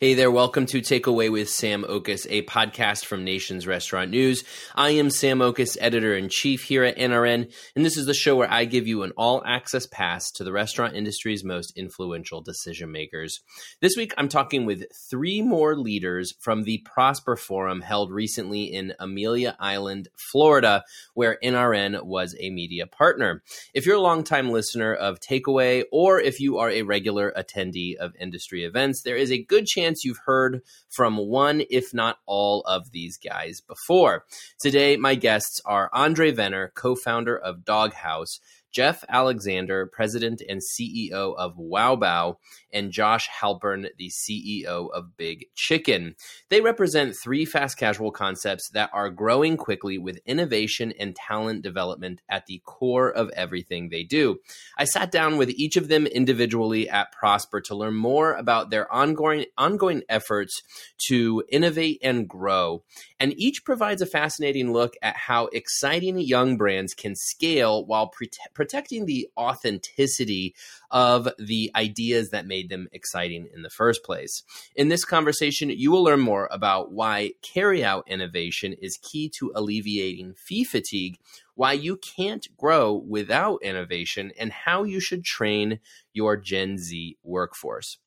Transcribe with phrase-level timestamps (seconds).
[0.00, 4.44] Hey there, welcome to Takeaway with Sam Oches, a podcast from Nation's Restaurant News.
[4.76, 8.36] I am Sam Oches, editor in chief here at NRN, and this is the show
[8.36, 12.92] where I give you an all access pass to the restaurant industry's most influential decision
[12.92, 13.40] makers.
[13.80, 18.94] This week, I'm talking with three more leaders from the Prosper Forum held recently in
[19.00, 20.84] Amelia Island, Florida,
[21.14, 23.42] where NRN was a media partner.
[23.74, 28.14] If you're a longtime listener of Takeaway, or if you are a regular attendee of
[28.20, 32.60] industry events, there is a good chance chance you've heard from one, if not all,
[32.62, 34.24] of these guys before.
[34.58, 38.40] Today, my guests are Andre Vener, co founder of Dog Haus,
[38.72, 42.36] Geoff Alexander, president and CEO of Wow Bao,
[42.72, 46.14] and Josh Halpern, the CEO of Big Chicken.
[46.48, 52.20] They represent three fast casual concepts that are growing quickly with innovation and talent development
[52.28, 54.38] at the core of everything they do.
[54.76, 58.90] I sat down with each of them individually at Prosper to learn more about their
[58.92, 60.62] ongoing ongoing efforts
[61.08, 62.82] to innovate and grow.
[63.20, 68.28] And each provides a fascinating look at how exciting young brands can scale while pre-
[68.58, 70.52] protecting the authenticity
[70.90, 74.42] of the ideas that made them exciting in the first place.
[74.74, 80.34] In this conversation, you will learn more about why carryout innovation is key to alleviating
[80.34, 81.18] fee fatigue,
[81.54, 85.78] why you can't grow without innovation, and how you should train
[86.12, 87.98] your Gen Z workforce.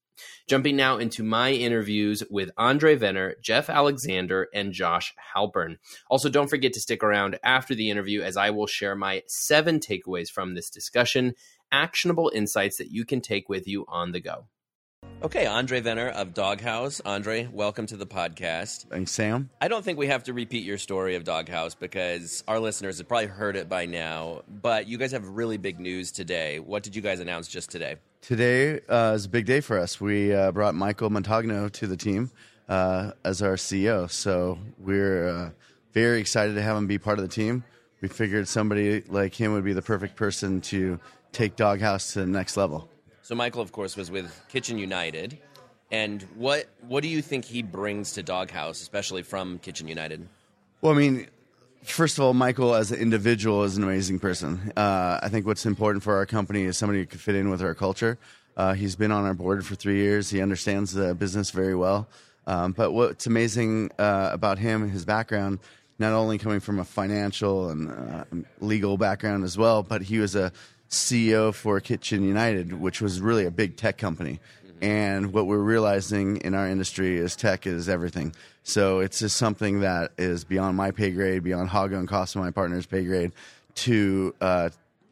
[0.48, 5.78] Jumping now into my interviews with Andre Vener, Geoff Alexander, and Josh Halpern.
[6.10, 9.80] Also, don't forget to stick around after the interview as I will share my seven
[9.80, 11.34] takeaways from this discussion,
[11.72, 14.46] actionable insights that you can take with you on the go.
[15.24, 17.00] Okay, Andre Vener of Dog Haus.
[17.06, 18.88] Andre, welcome to the podcast.
[18.90, 19.52] Thanks, Sam.
[19.62, 22.98] I don't think we have to repeat your story of Dog Haus because our listeners
[22.98, 26.60] have probably heard it by now, but you guys have really big news today.
[26.60, 27.98] What did you guys announce just today?
[28.22, 30.00] Today uh, is a big day for us.
[30.00, 32.30] We uh, brought Michael Montagne to the team
[32.70, 35.50] uh, as our CEO, so we're uh,
[35.94, 37.64] very excited to have him be part of the team.
[38.00, 41.00] We figured somebody like him would be the perfect person to
[41.32, 42.88] take Dog Haus to the next level.
[43.24, 45.40] So Michael, of course, was with Kitchen United.
[45.90, 50.28] And what what do you think he brings to Dog Haus, especially from Kitchen United?
[50.82, 51.28] Well, I mean,
[51.84, 54.72] first of all, Michael as an individual is an amazing person.
[54.76, 57.62] Uh, I think what's important for our company is somebody who can fit in with
[57.62, 58.18] our culture.
[58.56, 60.30] Uh, he's been on our board for three years.
[60.30, 62.08] He understands the business very well.
[62.48, 65.60] Um, but what's amazing uh, about him, his background,
[66.00, 68.24] not only coming from a financial and uh,
[68.60, 70.52] legal background as well, but he was a
[70.90, 74.40] CEO for Kitchen United, which was really a big tech company.
[74.82, 78.36] And what we're realizing in our industry is tech is everything.
[78.64, 82.52] So it's just something that is beyond my pay grade, beyond Hagop and Costa, my
[82.52, 83.32] partner's pay grade,
[83.76, 84.70] to uh,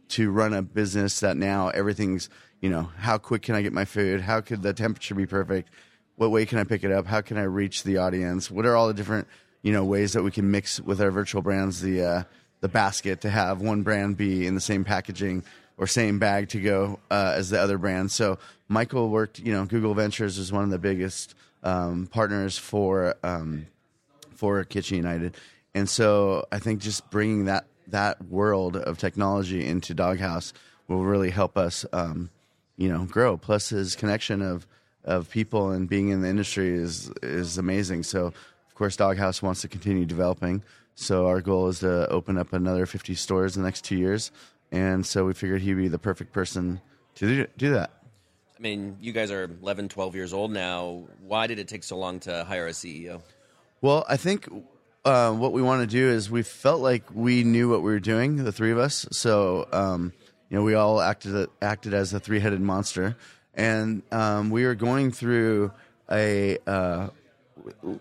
[0.10, 2.30] to run a business that now everything's
[2.62, 4.22] you know how quick can I get my food?
[4.22, 5.70] How could the temperature be perfect?
[6.16, 7.06] What way can I pick it up?
[7.06, 8.52] How can I reach the audience?
[8.52, 9.28] What are all the different
[9.62, 12.24] you know ways that we can mix with our virtual brands the uh,
[12.62, 15.44] the basket to have one brand be in the same packaging
[15.80, 18.14] or same bag to go uh, as the other brands.
[18.14, 23.16] So Michael worked, you know, Google Ventures is one of the biggest um, partners for
[23.24, 23.66] um,
[24.36, 25.36] for Kitchen United,
[25.74, 30.54] and so I think just bringing that that world of technology into Dog Haus
[30.88, 32.30] will really help us, um,
[32.78, 33.36] you know, grow.
[33.36, 34.68] Plus his connection of
[35.04, 38.04] of people and being in the industry is is amazing.
[38.04, 40.64] So of course Dog Haus wants to continue developing.
[40.96, 44.32] So our goal is to open up another 50 stores in the next two years
[44.72, 46.82] and so we figured he'd be the perfect person
[47.16, 47.92] to do that.
[48.58, 51.06] I mean, you guys are 11, 12 years old now.
[51.26, 53.22] Why did it take so long to hire a CEO?
[53.82, 54.50] Well, I think
[55.06, 58.02] uh, what we want to do is we felt like we knew what we were
[58.02, 59.06] doing, the three of us.
[59.12, 60.12] So, um,
[60.50, 63.16] you know, we all acted acted as a three headed monster,
[63.54, 65.72] and um, we were going through
[66.12, 67.10] a uh,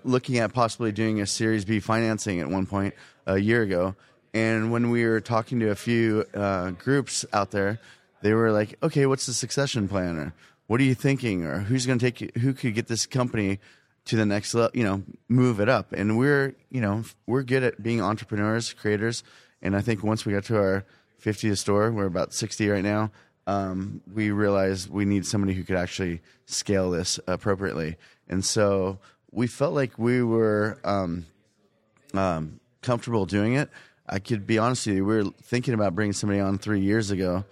[0.05, 2.95] looking at possibly doing a Series B financing at one point
[3.27, 3.95] a year ago,
[4.35, 7.81] and when we were talking to a few uh, groups out there,
[8.23, 10.17] they were like, "Okay, what's the succession plan?
[10.17, 10.33] Or
[10.67, 11.45] what are you thinking?
[11.45, 12.37] Or who's going to take?
[12.39, 13.59] Who could get this company
[14.07, 14.71] to the next level?
[14.75, 19.23] You know, move it up." And we're, you know, we're good at being entrepreneurs, creators.
[19.63, 20.85] And I think once we got to our
[21.23, 23.11] 50th store, we're about 60 right now.
[23.47, 27.97] Um, we realized we need somebody who could actually scale this appropriately.
[28.29, 28.99] And so
[29.31, 31.27] we felt like we were um,
[32.15, 33.71] um, comfortable doing it.
[34.09, 37.11] I could be honest with you, we were thinking about bringing somebody on three years
[37.11, 37.45] ago,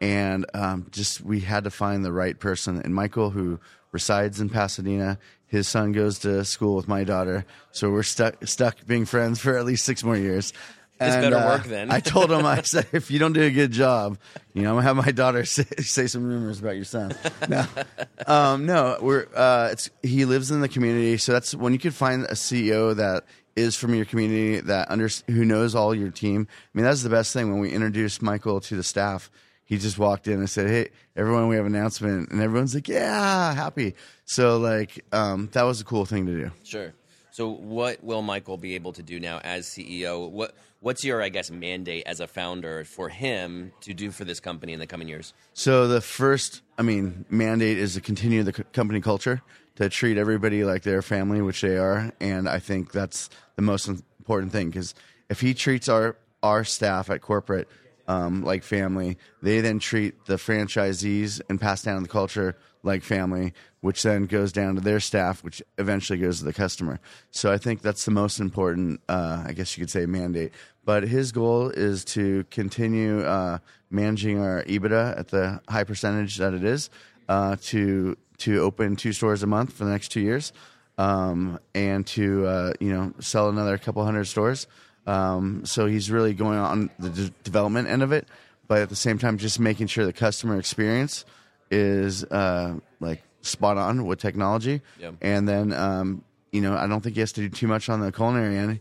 [0.00, 2.80] and um, just we had to find the right person.
[2.82, 3.58] And Michael, who
[3.92, 8.86] resides in Pasadena, his son goes to school with my daughter, so we're stuck stuck
[8.86, 10.52] being friends for at least six more years.
[11.00, 11.90] It's And, better uh, work then.
[11.90, 14.16] I told him, I said, if you don't do a good job,
[14.52, 17.14] you know, I'm gonna have my daughter say, say some rumors about your son.
[17.48, 17.66] No,
[18.26, 21.94] um, no, we're uh, it's he lives in the community, so that's when you could
[21.94, 23.24] find a CEO that
[23.56, 26.46] is from your community that under who knows all your team.
[26.50, 27.50] I mean, that's the best thing.
[27.50, 29.30] When we introduced Michael to the staff,
[29.64, 32.88] he just walked in and said, "Hey, everyone, we have an announcement," and everyone's like,
[32.88, 36.50] "Yeah, happy." So like, um, that was a cool thing to do.
[36.64, 36.92] Sure.
[37.30, 40.30] So, what will Michael be able to do now as CEO?
[40.30, 40.54] What
[40.84, 44.74] What's your, I guess, mandate as a founder for him to do for this company
[44.74, 45.32] in the coming years?
[45.54, 49.40] So the first, I mean, mandate is to continue the c- company culture,
[49.76, 53.88] to treat everybody like their family, which they are, and I think that's the most
[53.88, 54.94] important thing because
[55.28, 57.68] if he treats our our staff at corporate
[58.06, 63.54] um, like family, they then treat the franchisees and pass down the culture like family,
[63.80, 67.00] which then goes down to their staff, which eventually goes to the customer.
[67.30, 70.52] So I think that's the most important, uh, I guess you could say, mandate.
[70.84, 73.58] But his goal is to continue uh,
[73.90, 76.90] managing our EBITDA at the high percentage that it is,
[77.28, 80.52] uh, to to open two stores a month for the next two years,
[80.98, 84.66] um, and to uh, you know sell another couple hundred stores.
[85.06, 88.26] Um, so he's really going on the d- development end of it,
[88.68, 91.24] but at the same time, just making sure the customer experience
[91.70, 94.80] is uh, like spot on with technology.
[94.98, 95.16] Yep.
[95.20, 98.00] And then um, you know I don't think he has to do too much on
[98.00, 98.80] the culinary end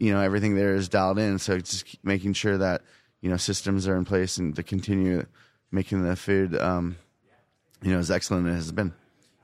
[0.00, 1.38] you know everything there is dialed in.
[1.38, 2.82] So it's just making sure that
[3.20, 5.24] you know systems are in place and to continue
[5.70, 6.96] making the food um,
[7.82, 8.92] you know as excellent as it has been.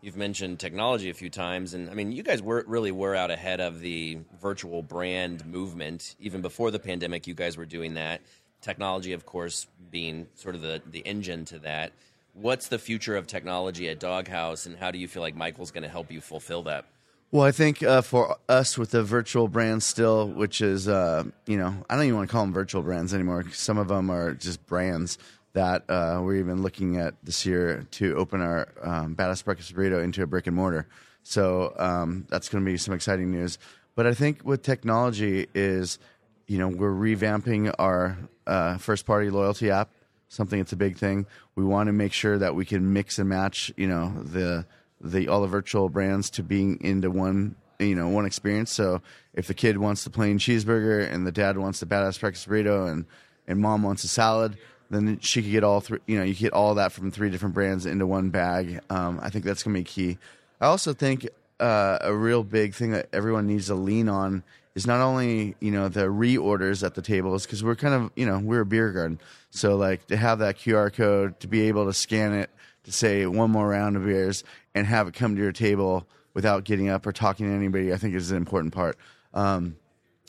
[0.03, 3.31] You've mentioned technology a few times, and I mean, you guys were really were out
[3.31, 7.27] ahead of the virtual brand movement even before the pandemic.
[7.27, 8.21] You guys were doing that.
[8.61, 11.93] Technology, of course, being sort of the the engine to that.
[12.35, 15.71] What's the future of technology at Dog Haus, and how do you feel like Michael's
[15.71, 16.85] going to help you fulfill that?
[17.33, 21.57] Well, I think uh, for us with the virtual brands still, which is, uh, you
[21.57, 23.45] know, I don't even want to call them virtual brands anymore.
[23.53, 25.19] Some of them are just brands
[25.57, 30.05] that uh, we're even looking at this year to open our um, Badass Breakfast Burrito
[30.05, 30.87] into a brick and mortar.
[31.23, 33.59] So um, that's going to be some exciting news.
[33.95, 35.99] But I think with technology is,
[36.47, 39.89] you know, we're revamping our uh, first party loyalty app.
[40.29, 41.25] Something that's a big thing.
[41.55, 44.67] We want to make sure that we can mix and match, you know, the
[45.01, 48.73] the all the virtual brands to being into one you know one experience.
[48.73, 49.01] So
[49.33, 52.91] if the kid wants the plain cheeseburger and the dad wants the badass breakfast burrito
[52.91, 53.07] and
[53.47, 54.59] and mom wants a salad,
[54.91, 55.99] then she could get all three.
[56.07, 58.81] You know, you get all that from three different brands into one bag.
[58.91, 60.19] Um, I think that's going to be key.
[60.61, 61.29] I also think
[61.61, 64.43] uh, a real big thing that everyone needs to lean on
[64.75, 68.27] is not only you know the reorders at the tables because we're kind of you
[68.27, 69.19] know we're a beer garden,
[69.51, 72.51] so like to have that QR code to be able to scan it
[72.85, 74.45] to say one more round of beers
[74.75, 77.97] and have it come to your table without getting up or talking to anybody, I
[77.97, 78.97] think is an important part.
[79.33, 79.77] Um,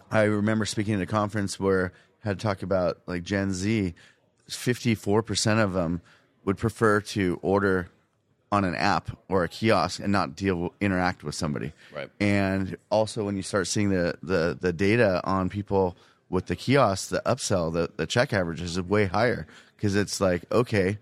[0.09, 1.91] I remember speaking at a conference where
[2.23, 3.93] I had to talk about like Gen Z.
[4.49, 6.01] Fifty-four percent of them
[6.45, 7.89] would prefer to order
[8.51, 11.73] on an app or a kiosk and not deal interact with somebody.
[11.93, 12.09] Right.
[12.19, 15.97] And also when you start seeing the the, the data on people
[16.29, 20.43] with the kiosk, the upsell, the, the check average is way higher because it's like,
[20.51, 20.97] okay,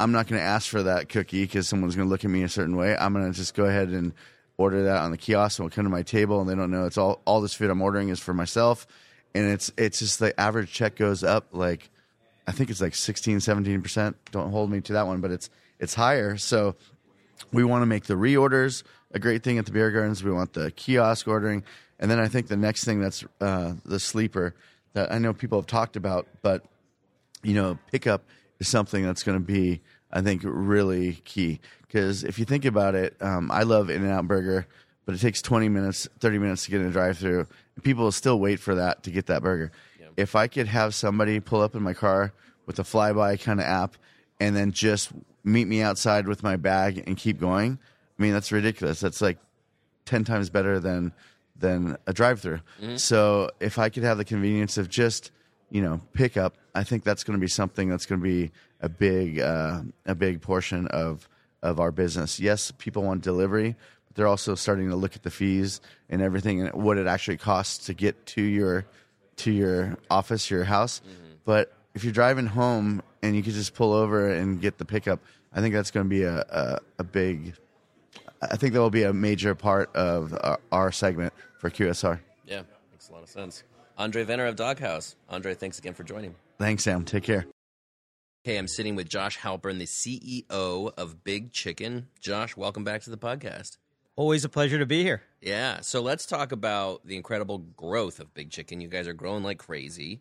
[0.00, 2.42] I'm not going to ask for that cookie because someone's going to look at me
[2.42, 2.96] a certain way.
[2.96, 4.12] I'm going to just go ahead and
[4.56, 6.84] order that on the kiosk and it'll come to my table and they don't know
[6.84, 8.88] it's all all this food I'm ordering is for myself
[9.32, 11.90] and it's it's just the average check goes up like
[12.48, 14.14] I think it's like 16 17%.
[14.32, 16.38] Don't hold me to that one, but it's it's higher.
[16.38, 16.76] So
[17.52, 20.24] we want to make the reorders a great thing at the beer gardens.
[20.24, 21.62] We want the kiosk ordering,
[22.00, 24.54] and then I think the next thing that's uh, the sleeper
[24.94, 26.64] that I know people have talked about, but
[27.42, 28.24] you know, pickup
[28.58, 31.60] is something that's going to be, I think, really key.
[31.82, 34.66] Because if you think about it, um, I love In and Out Burger,
[35.04, 37.46] but it takes 20 minutes, 30 minutes to get in a drive through.
[37.82, 39.70] People still wait for that to get that burger.
[40.18, 42.32] If I could have somebody pull up in my car
[42.66, 43.96] with a flyby kind of app
[44.40, 45.10] and then just
[45.44, 47.78] meet me outside with my bag and keep going,
[48.18, 48.98] I mean, that's ridiculous.
[48.98, 49.38] That's like
[50.06, 51.12] 10 times better than
[51.56, 52.60] than a drive through.
[52.96, 55.32] So if I could have the convenience of just,
[55.70, 58.88] you know, pickup, I think that's going to be something that's going to be a
[58.88, 61.28] big uh, a big portion of
[61.62, 62.38] of our business.
[62.40, 66.60] Yes, people want delivery, but they're also starting to look at the fees and everything
[66.62, 68.84] and what it actually costs to get to your
[69.38, 71.00] to your office, your house.
[71.00, 71.34] Mm-hmm.
[71.44, 75.20] But if you're driving home and you could just pull over and get the pickup,
[75.52, 77.54] I think that's going to be a, a, a big
[78.40, 82.20] I think that will be a major part of our, our segment for QSR.
[82.46, 83.64] Yeah, makes a lot of sense.
[83.96, 85.16] Andre Vener of Dog Haus.
[85.28, 86.34] Andre, thanks again for joining.
[86.58, 87.04] Thanks, Sam.
[87.04, 87.46] Take care.
[88.44, 92.06] Hey, I'm sitting with Josh Halpern, the CEO of Big Chicken.
[92.20, 93.78] Josh, welcome back to the podcast.
[94.14, 95.22] Always a pleasure to be here.
[95.40, 95.80] Yeah.
[95.82, 98.80] So let's talk about the incredible growth of Big Chicken.
[98.80, 100.20] You guys are growing like crazy.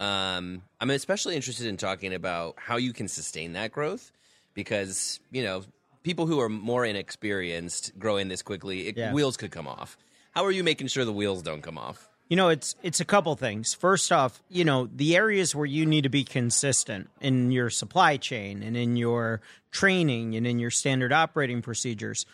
[0.00, 4.12] Um, I'm especially interested in talking about how you can sustain that growth
[4.54, 5.62] because, you know,
[6.02, 9.12] people who are more inexperienced growing this quickly, it, Yeah.
[9.12, 9.96] wheels could come off.
[10.32, 12.08] How are you making sure the wheels don't come off?
[12.28, 13.72] You know, it's it's a couple things.
[13.72, 18.16] First off, you know, the areas where you need to be consistent in your supply
[18.16, 22.26] chain and in your training and in your standard operating procedures.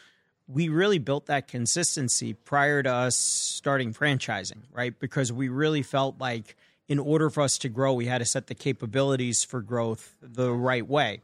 [0.53, 4.99] We really built that consistency prior to us starting franchising, right?
[4.99, 6.57] Because we really felt like
[6.89, 10.53] in order for us to grow, we had to set the capabilities for growth the
[10.53, 11.23] right way.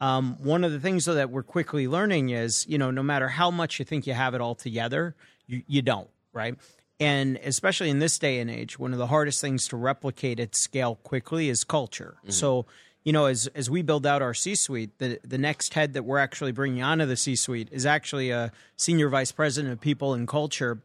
[0.00, 3.28] Um, one of the things though that we're quickly learning is, you know, no matter
[3.28, 5.14] how much you think you have it all together,
[5.46, 6.56] you, you don't, right?
[7.00, 10.54] And especially in this day and age, one of the hardest things to replicate at
[10.54, 12.16] scale quickly is culture.
[12.28, 12.66] So,
[13.04, 16.18] you know, as as we build out our C-suite, the the next head that we're
[16.18, 20.80] actually bringing onto the C-suite is actually a senior vice president of people and culture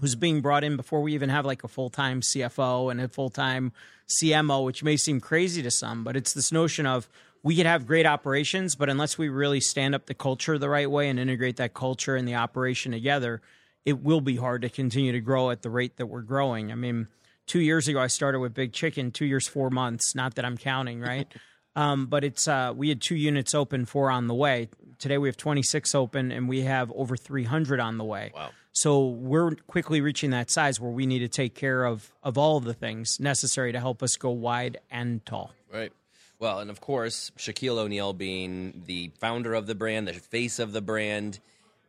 [0.00, 3.08] who's being brought in before we even have like a full time CFO and a
[3.08, 3.72] full time
[4.20, 7.08] CMO, which may seem crazy to some, but it's this notion of
[7.44, 10.90] we could have great operations, but unless we really stand up the culture the right
[10.90, 13.40] way and integrate that culture and the operation together,
[13.84, 16.70] it will be hard to continue to grow at the rate that we're growing.
[16.70, 17.08] I mean,
[17.46, 20.14] two years ago I started with Big Chicken, two years, four months.
[20.14, 21.32] Not that I'm counting, right?
[21.76, 24.68] um, but it's uh, we had two units open, four on the way.
[24.98, 28.32] Today we have 26 open, and we have over 300 on the way.
[28.34, 28.50] Wow.
[28.72, 32.56] So we're quickly reaching that size where we need to take care of of all
[32.56, 35.52] of the things necessary to help us go wide and tall.
[35.72, 35.92] Right.
[36.38, 40.72] Well, and of course, Shaquille O'Neal being the founder of the brand, the face of
[40.72, 41.38] the brand,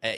[0.03, 0.11] uh,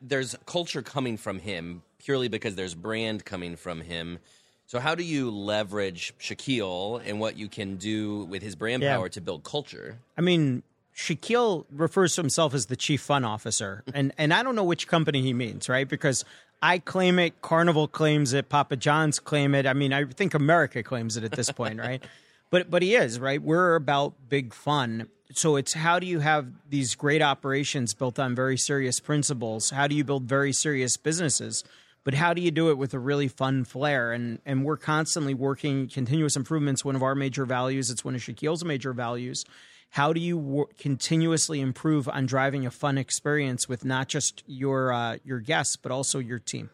[0.00, 4.18] there's culture coming from him purely because there's brand coming from him.
[4.66, 8.96] So, how do you leverage Shaquille and what you can do with his brand Yeah.
[8.96, 9.98] power to build culture?
[10.16, 10.62] I mean,
[10.96, 14.88] Shaquille refers to himself as the chief fun officer, and and I don't know which
[14.88, 15.88] company he means, right?
[15.88, 16.24] Because
[16.62, 19.66] I claim it, Carnival claims it, Papa John's claim it.
[19.66, 22.02] I mean, I think America claims it at this point, right?
[22.50, 23.42] But but he is right.
[23.42, 28.36] We're about big fun, so it's how do you have these great operations built on
[28.36, 29.70] very serious principles?
[29.70, 31.64] How do you build very serious businesses?
[32.04, 34.12] But how do you do it with a really fun flair?
[34.12, 36.84] And and we're constantly working continuous improvements.
[36.84, 37.90] One of our major values.
[37.90, 39.44] It's one of Shaquille's major values.
[39.90, 45.18] How do you continuously improve on driving a fun experience with not just your uh,
[45.24, 46.70] your guests but also your team?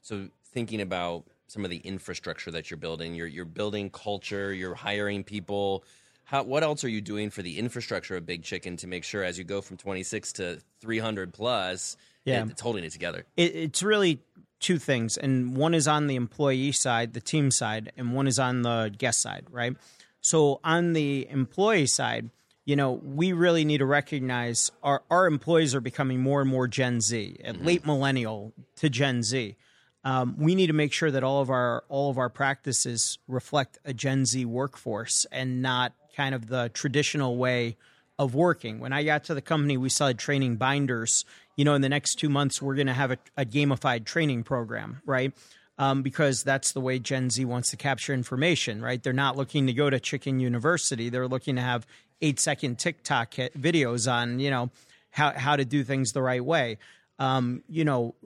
[0.00, 4.74] So, thinking about some of the infrastructure that you're building, you're you're building culture, you're
[4.74, 5.84] hiring people.
[6.28, 9.24] How, what else are you doing for the infrastructure of Big Chicken to make sure
[9.24, 12.44] as you go from 26 to 300 plus, Yeah.
[12.44, 13.24] it- it's holding it together?
[13.38, 14.20] it, it's really
[14.60, 18.38] two things and one is on the employee side the team side and one is
[18.40, 19.74] on the guest side right
[20.20, 22.28] so on the employee side
[22.66, 26.66] you know we really need to recognize our, our employees are becoming more and more
[26.66, 29.54] gen z and late millennial to gen z
[30.04, 33.78] um, we need to make sure that all of our all of our practices reflect
[33.84, 37.76] a gen z workforce and not kind of the traditional way
[38.18, 38.80] of working.
[38.80, 41.24] When I got to the company, we started training binders.
[41.56, 44.42] You know, in the next two months, we're going to have a, a gamified training
[44.42, 45.32] program, right?
[45.78, 49.00] Um, because that's the way Gen Z wants to capture information, right?
[49.00, 51.08] They're not looking to go to Chicken University.
[51.08, 51.86] They're looking to have
[52.20, 54.70] eight second TikTok videos on, you know,
[55.10, 56.78] how, how to do things the right way.
[57.20, 58.16] Um, you know,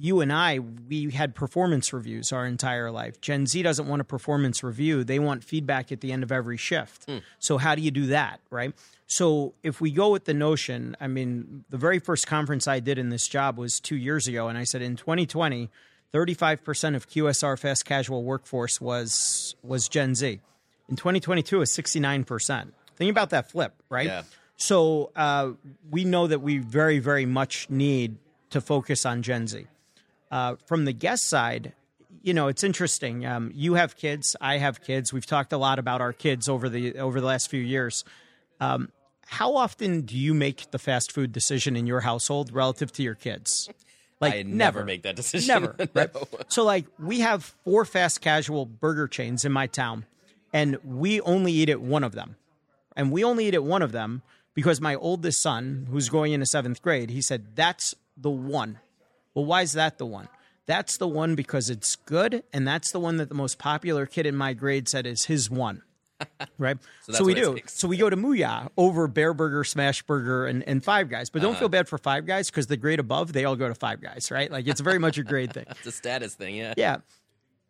[0.00, 3.20] you and I, we had performance reviews our entire life.
[3.20, 5.04] Gen Z doesn't want a performance review.
[5.04, 7.06] They want feedback at the end of every shift.
[7.38, 8.72] So, how do you do that, right?
[9.06, 12.96] So, if we go with the notion, I mean, the very first conference I did
[12.96, 15.68] in this job was two years ago, and I said in 2020,
[16.14, 20.40] 35% of QSR fast casual workforce was was Gen Z.
[20.88, 22.72] In 2022, it's 69%.
[22.96, 24.06] Think about that flip, right?
[24.06, 24.22] Yeah.
[24.56, 25.50] So uh,
[25.90, 28.16] we know that we very, very much need
[28.50, 29.66] to focus on Gen Z.
[30.30, 31.72] Uh, from the guest side,
[32.22, 33.26] you know, it's interesting.
[33.26, 35.12] Um, you have kids, I have kids.
[35.12, 38.04] We've talked a lot about our kids over the over the last few years.
[38.60, 38.90] Um,
[39.26, 43.14] how often do you make the fast food decision in your household relative to your
[43.14, 43.70] kids?
[44.20, 45.48] Like I never make that decision.
[45.48, 45.76] Never.
[45.94, 46.14] Right?
[46.14, 46.28] No.
[46.48, 50.04] So like we have four fast casual burger chains in my town,
[50.52, 52.36] and we only eat at one of them,
[52.96, 54.22] and we only eat at one of them
[54.52, 58.78] because my oldest son, who's going into seventh grade, he said that's the one.
[59.34, 60.28] Well, why is that the one?
[60.66, 64.26] That's the one because it's good, and that's the one that the most popular kid
[64.26, 65.82] in my grade said is his one.
[66.58, 66.76] Right.
[67.04, 67.58] So, that's we do.
[67.66, 71.30] So we go to Mooyah over Bear Burger, Smash Burger, and, and Five Guys.
[71.30, 71.60] But don't Uh-huh.
[71.60, 74.30] feel bad for Five Guys because the grade above, they all go to Five Guys,
[74.30, 74.50] right?
[74.50, 75.64] Like it's very much a grade thing.
[75.70, 76.74] It's a status thing, yeah.
[76.76, 76.98] Yeah.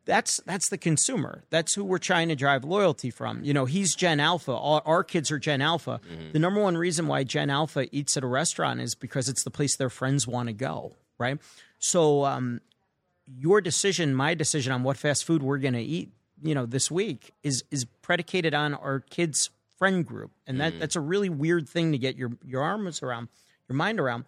[0.04, 1.44] that's that's the consumer.
[1.50, 3.44] That's who we're trying to drive loyalty from.
[3.44, 4.50] You know, he's Gen Alpha.
[4.52, 6.00] All, our kids are Gen Alpha.
[6.12, 6.32] Mm-hmm.
[6.32, 9.50] The number one reason why Gen Alpha eats at a restaurant is because it's the
[9.52, 11.38] place their friends want to go, right?
[11.78, 12.60] So, um,
[13.26, 16.10] your decision, my decision on what fast food we're going to eat,
[16.42, 20.80] you know, this week is is predicated on our kids' friend group, and that mm-hmm.
[20.80, 23.28] that's a really weird thing to get your your arms around,
[23.68, 24.24] your mind around.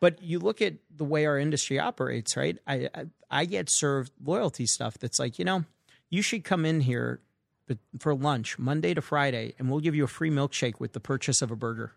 [0.00, 2.58] But you look at the way our industry operates, right?
[2.66, 5.64] I, I, I get served loyalty stuff that's like, you know,
[6.10, 7.20] you should come in here
[7.98, 11.40] for lunch Monday to Friday, and we'll give you a free milkshake with the purchase
[11.40, 11.92] of a burger.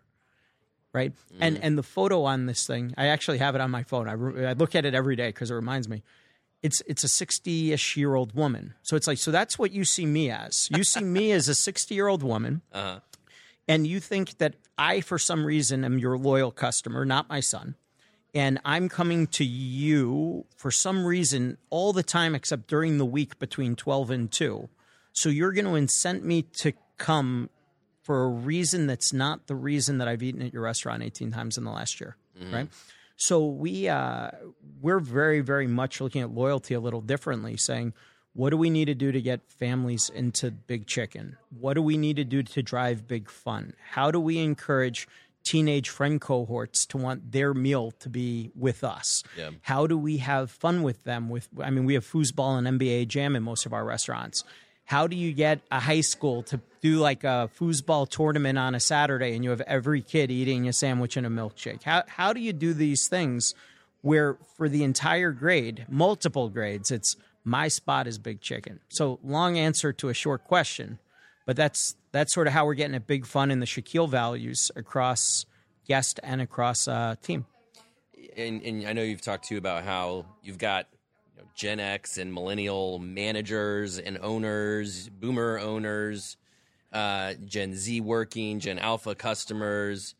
[0.94, 1.36] Right, mm.
[1.40, 4.08] and and the photo on this thing, I actually have it on my phone.
[4.08, 6.02] I, re- I look at it every day because it reminds me.
[6.62, 8.74] It's it's a sixty ish year old woman.
[8.82, 10.68] So it's like so that's what you see me as.
[10.74, 13.00] You see me as a sixty year old woman, uh-huh.
[13.68, 17.74] and you think that I, for some reason, am your loyal customer, not my son
[18.34, 23.38] and I'm coming to you for some reason all the time except during the week
[23.38, 24.68] between 12 and 2.
[25.12, 27.50] So you're going to incent me to come
[28.08, 31.58] for a reason that's not the reason that I've eaten at your restaurant 18 times
[31.58, 32.54] in the last year, mm-hmm.
[32.54, 32.68] right?
[33.16, 34.30] So we uh,
[34.80, 37.92] we're very very much looking at loyalty a little differently, saying
[38.32, 41.36] what do we need to do to get families into big chicken?
[41.50, 43.74] What do we need to do to drive big fun?
[43.90, 45.06] How do we encourage
[45.44, 49.22] teenage friend cohorts to want their meal to be with us?
[49.36, 49.50] Yeah.
[49.60, 51.28] How do we have fun with them?
[51.28, 54.44] With I mean, we have foosball and NBA jam in most of our restaurants.
[54.88, 58.80] How do you get a high school to do like a foosball tournament on a
[58.80, 61.82] Saturday and you have every kid eating a sandwich and a milkshake?
[61.82, 63.54] How how do you do these things
[64.00, 68.80] where for the entire grade, multiple grades, it's my spot is big chicken.
[68.88, 70.98] So long answer to a short question,
[71.44, 74.70] but that's that's sort of how we're getting at big fun in the Shaquille values
[74.74, 75.44] across
[75.86, 77.44] guest and across uh, team.
[78.38, 80.86] And, and, I know you've talked to about how you've got
[81.38, 86.36] you know, Gen X and millennial managers and owners, boomer owners,
[86.92, 90.14] uh, Gen Z working, Gen Alpha customers.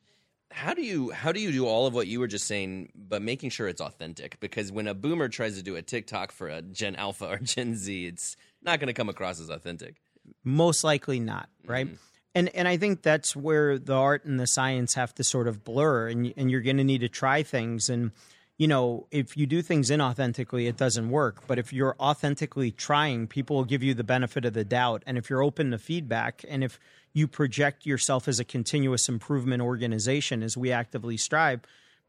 [0.50, 3.20] How do you how do you do all of what you were just saying, but
[3.20, 4.40] making sure it's authentic?
[4.40, 7.76] Because when a boomer tries to do a TikTok for a Gen Alpha or Gen
[7.76, 9.96] Z, it's not going to come across as authentic.
[10.44, 11.86] Most likely not, right?
[11.86, 11.96] Mm-hmm.
[12.34, 15.64] And and I think that's where the art and the science have to sort of
[15.64, 17.88] blur, and and you're going to need to try things.
[17.88, 18.12] And
[18.58, 21.46] you know, if you do things inauthentically, it doesn't work.
[21.46, 25.02] But if you're authentically trying, people will give you the benefit of the doubt.
[25.06, 26.78] And if you're open to feedback, and if
[27.12, 31.60] you project yourself as a continuous improvement organization, as we actively strive,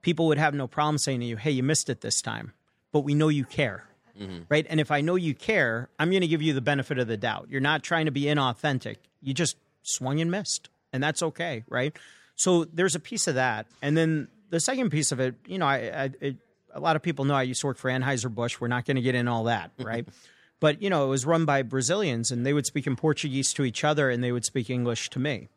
[0.02, 2.54] people would have no problem saying to you, "Hey, you missed it this time,"
[2.92, 4.44] but we know you care mm-hmm.
[4.50, 4.66] right?
[4.70, 7.18] And if I know you care, I'm going to give you the benefit of the
[7.18, 7.48] doubt.
[7.50, 8.98] You're not trying to be inauthentic.
[9.22, 11.96] You just swung and missed, and that's okay, right?
[12.36, 15.66] So there's a piece of that, and then the second piece of it, you know,
[15.66, 16.38] I, I it,
[16.74, 18.60] a lot of people know I used to work for Anheuser Busch.
[18.60, 20.08] We're not going to get in all that, right?
[20.60, 23.64] but you know, it was run by Brazilians, and they would speak in Portuguese to
[23.64, 25.48] each other, and they would speak English to me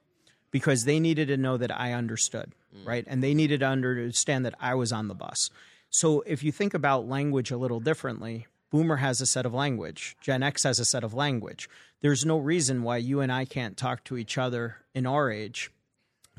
[0.51, 2.87] because they needed to know that I understood, mm.
[2.87, 3.05] right?
[3.07, 5.51] And they needed to understand that I was on the bus.
[5.91, 10.17] So if you think about language a little differently, Boomer has a set of language.
[10.21, 11.69] Gen X has a set of language.
[12.01, 15.71] There's no reason why you and I can't talk to each other in our age,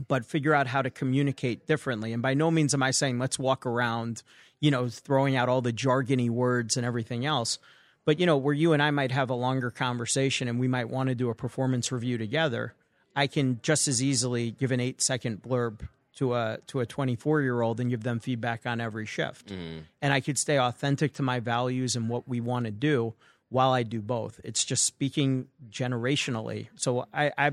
[0.08, 2.14] but figure out how to communicate differently.
[2.14, 4.24] And by no means am I saying let's walk around,
[4.60, 7.60] you know, throwing out all the jargony words and everything else.
[8.06, 10.90] But, you know, where you and I might have a longer conversation and we might
[10.90, 12.74] want to do a performance review together,
[13.16, 17.42] I can just as easily give an eight second blurb to a to a 24
[17.42, 19.80] year old and give them feedback on every shift mm-hmm.
[20.02, 23.14] and i could stay authentic to my values and what we want to do
[23.50, 27.52] while i do both it's just speaking generationally so i i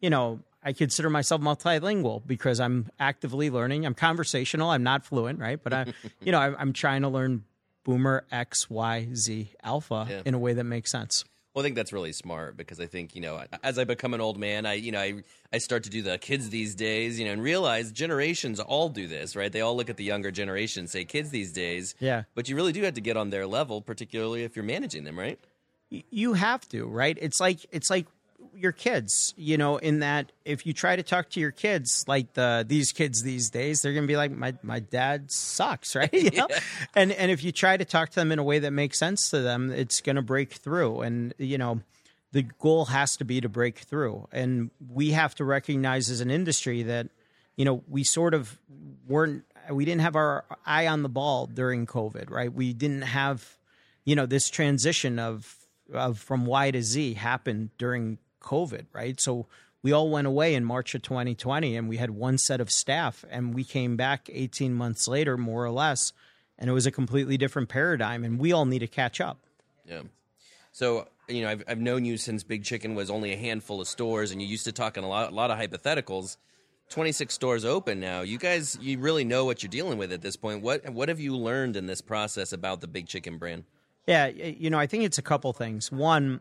[0.00, 5.38] you know i consider myself multilingual because i'm actively learning i'm conversational i'm not fluent
[5.38, 5.86] right but i
[6.20, 7.44] you know I, am trying to learn
[7.84, 10.22] boomer x y z alpha yeah.
[10.24, 11.24] in a way that makes sense
[11.58, 14.20] well, I think that's really smart because I think you know, as I become an
[14.20, 17.24] old man, I you know, I I start to do the kids these days, you
[17.24, 19.50] know, and realize generations all do this, right?
[19.50, 22.22] They all look at the younger generation, say kids these days, yeah.
[22.36, 25.18] But you really do have to get on their level, particularly if you're managing them,
[25.18, 25.40] right?
[25.90, 27.18] You have to, right?
[27.20, 28.06] It's like it's like
[28.58, 32.34] your kids, you know, in that if you try to talk to your kids like
[32.34, 36.12] the these kids these days, they're gonna be like, My my dad sucks, right?
[36.12, 36.46] You know?
[36.50, 36.60] yeah.
[36.94, 39.30] And and if you try to talk to them in a way that makes sense
[39.30, 41.00] to them, it's gonna break through.
[41.02, 41.80] And you know,
[42.32, 44.28] the goal has to be to break through.
[44.32, 47.08] And we have to recognize as an industry that,
[47.56, 48.58] you know, we sort of
[49.06, 52.52] weren't we didn't have our eye on the ball during COVID, right?
[52.52, 53.58] We didn't have,
[54.04, 55.54] you know, this transition of
[55.92, 59.20] of from Y to Z happened during COVID, right?
[59.20, 59.46] So
[59.82, 63.24] we all went away in March of 2020 and we had one set of staff
[63.30, 66.12] and we came back 18 months later, more or less,
[66.58, 69.38] and it was a completely different paradigm and we all need to catch up.
[69.84, 70.02] Yeah.
[70.72, 73.88] So you know, I've I've known you since Big Chicken was only a handful of
[73.88, 76.36] stores, and you used to talk in a lot a lot of hypotheticals.
[76.90, 78.22] 26 stores open now.
[78.22, 80.62] You guys, you really know what you're dealing with at this point.
[80.62, 83.64] What what have you learned in this process about the Big Chicken brand?
[84.06, 85.92] Yeah, you know, I think it's a couple things.
[85.92, 86.40] One,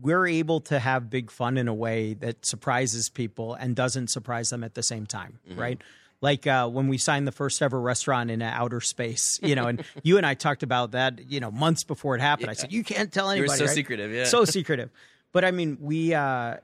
[0.00, 4.50] we're able to have big fun in a way that surprises people and doesn't surprise
[4.50, 5.60] them at the same time, mm-hmm.
[5.60, 5.82] right?
[6.20, 9.84] Like uh, when we signed the first ever restaurant in outer space, you know, and
[10.02, 12.46] you and I talked about that, you know, months before it happened.
[12.46, 12.52] Yeah.
[12.52, 13.48] I said, you can't tell anybody.
[13.48, 13.74] You're so right?
[13.74, 14.24] secretive, yeah.
[14.24, 14.90] So secretive.
[15.32, 16.56] But I mean, we, uh,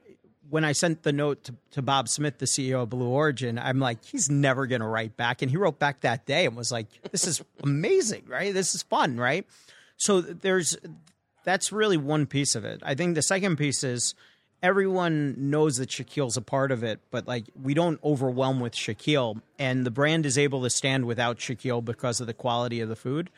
[0.51, 3.79] when I sent the note to, to, Bob Smith, the CEO of Blue Origin, I'm
[3.79, 5.43] like, he's never going to write back.
[5.43, 8.53] And he wrote back that day and was like, this is amazing, right?
[8.53, 9.47] This is fun, right?
[9.97, 10.77] So there's
[11.45, 12.81] that's really one piece of it.
[12.83, 14.15] I think the second piece is
[14.63, 19.41] everyone knows that Shaquille's a part of it, but like we don't overwhelm with Shaquille,
[19.59, 22.97] and the brand is able to stand without Shaquille because of the quality of the
[22.97, 23.31] food.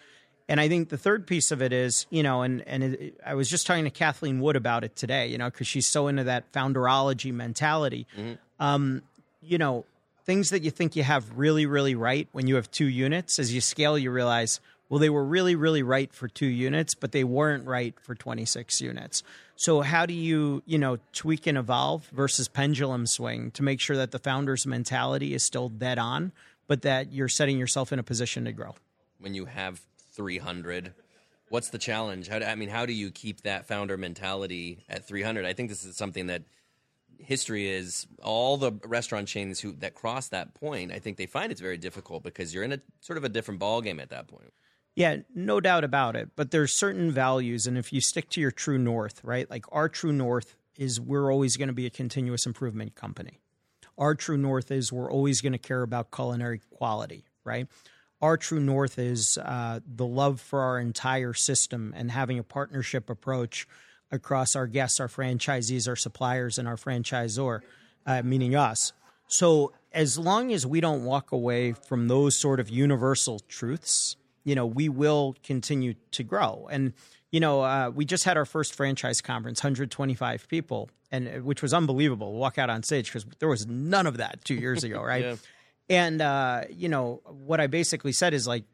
[0.48, 3.34] And I think the third piece of it is, you know, and and it, I
[3.34, 6.24] was just talking to Kathleen Wood about it today, you know, because she's so into
[6.24, 8.06] that founderology mentality.
[8.16, 8.34] Mm-hmm.
[8.64, 9.02] Um,
[9.42, 9.84] you know,
[10.24, 13.52] things that you think you have really, really right when you have two units, as
[13.52, 17.24] you scale, you realize, well, they were really, really right for two units, but they
[17.24, 19.22] weren't right for 26 units.
[19.56, 23.96] So, how do you, you know, tweak and evolve versus pendulum swing to make sure
[23.96, 26.32] that the founder's mentality is still dead on,
[26.66, 28.74] but that you're setting yourself in a position to grow?
[29.18, 29.80] When you have
[30.12, 30.92] 300,
[31.48, 32.28] what's the challenge?
[32.28, 35.44] How do, I mean, how do you keep that founder mentality at 300?
[35.44, 36.42] I think this is something that
[37.18, 40.92] history is all the restaurant chains who that cross that point.
[40.92, 43.58] I think they find it's very difficult because you're in a sort of a different
[43.58, 44.52] ball game at that point.
[44.96, 46.30] Yeah, no doubt about it.
[46.36, 49.48] But there's certain values, and if you stick to your true north, right?
[49.48, 53.38] Like our true north is we're always going to be a continuous improvement company.
[53.98, 57.68] Our true north is we're always going to care about culinary quality, right?
[58.22, 63.10] Our true north is uh, the love for our entire system and having a partnership
[63.10, 63.68] approach
[64.10, 67.60] across our guests, our franchisees, our suppliers, and our franchisor,
[68.06, 68.94] uh, meaning us.
[69.28, 74.54] So as long as we don't walk away from those sort of universal truths, you
[74.54, 76.68] know, we will continue to grow.
[76.70, 76.92] And,
[77.32, 81.62] you know, uh, we just had our first franchise conference, 125 people, and uh, which
[81.62, 82.32] was unbelievable.
[82.32, 85.24] Walk out on stage because there was none of that two years ago, right?
[85.24, 85.36] yeah.
[85.90, 88.64] And uh, you know, what I basically said is like,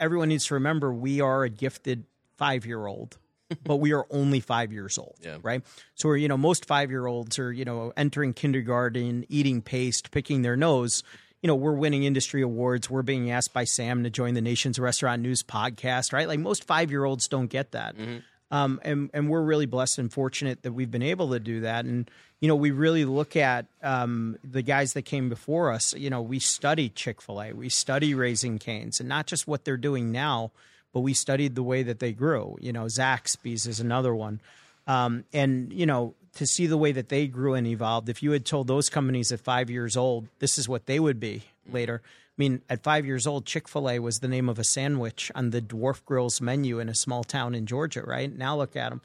[0.00, 2.04] everyone needs to remember we are a gifted
[2.38, 3.18] five year old.
[3.64, 5.38] but we are only five years old, yeah.
[5.40, 5.62] right?
[5.94, 10.10] So, we're you know, most five year olds are, you know, entering kindergarten, eating paste,
[10.10, 11.02] picking their nose
[11.42, 12.90] you know, we're winning industry awards.
[12.90, 16.26] We're being asked by Sam to join the Nation's Restaurant News podcast, right?
[16.26, 17.96] Like most five year olds don't get that.
[17.96, 18.18] Mm-hmm.
[18.50, 21.84] Um, and, and we're really blessed and fortunate that we've been able to do that.
[21.84, 25.94] And, you know, we really look at um, the guys that came before us.
[25.94, 29.64] You know, we study Chick fil A, we study Raising Cane's, and not just what
[29.64, 30.50] they're doing now,
[30.94, 32.56] but we studied the way that they grew.
[32.60, 34.40] You know, Zaxby's is another one.
[34.86, 38.08] Um, and, you know, to see the way that they grew and evolved.
[38.08, 41.18] If you had told those companies at five years old, this is what they would
[41.18, 42.00] be later.
[42.04, 45.32] I mean, at five years old, Chick fil A was the name of a sandwich
[45.34, 48.32] on the Dwarf Grills menu in a small town in Georgia, right?
[48.32, 49.00] Now look at them.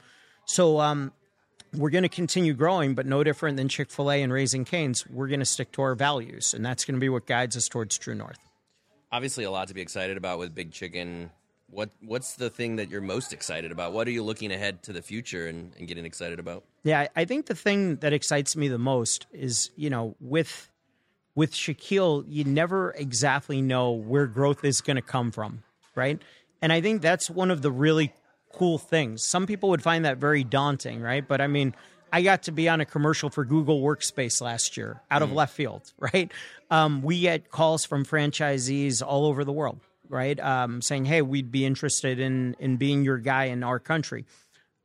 [0.46, 1.12] So, um,
[1.72, 5.04] we're going to continue growing, but no different than Chick fil A and Raising Cane's.
[5.08, 7.68] We're going to stick to our values, and that's going to be what guides us
[7.68, 8.38] towards True North.
[9.10, 11.30] Obviously, a lot to be excited about with Big Chicken
[11.70, 13.92] what what's the thing that you're most excited about?
[13.92, 16.64] What are you looking ahead to the future and, and getting excited about?
[16.82, 20.70] Yeah, I think the thing that excites me the most is you know with
[21.34, 25.64] with Shaquille, you never exactly know where growth is going to come from,
[25.96, 26.20] right?
[26.62, 28.12] And I think that's one of the really
[28.52, 29.24] cool things.
[29.24, 31.26] Some people would find that very daunting, right?
[31.26, 31.74] But I mean,
[32.12, 35.34] I got to be on a commercial for Google Workspace last year out of mm.
[35.34, 36.30] left field, right?
[36.70, 40.38] Um, we get calls from franchisees all over the world right?
[40.40, 44.24] Um, saying, "Hey, we'd be interested in in being your guy in our country."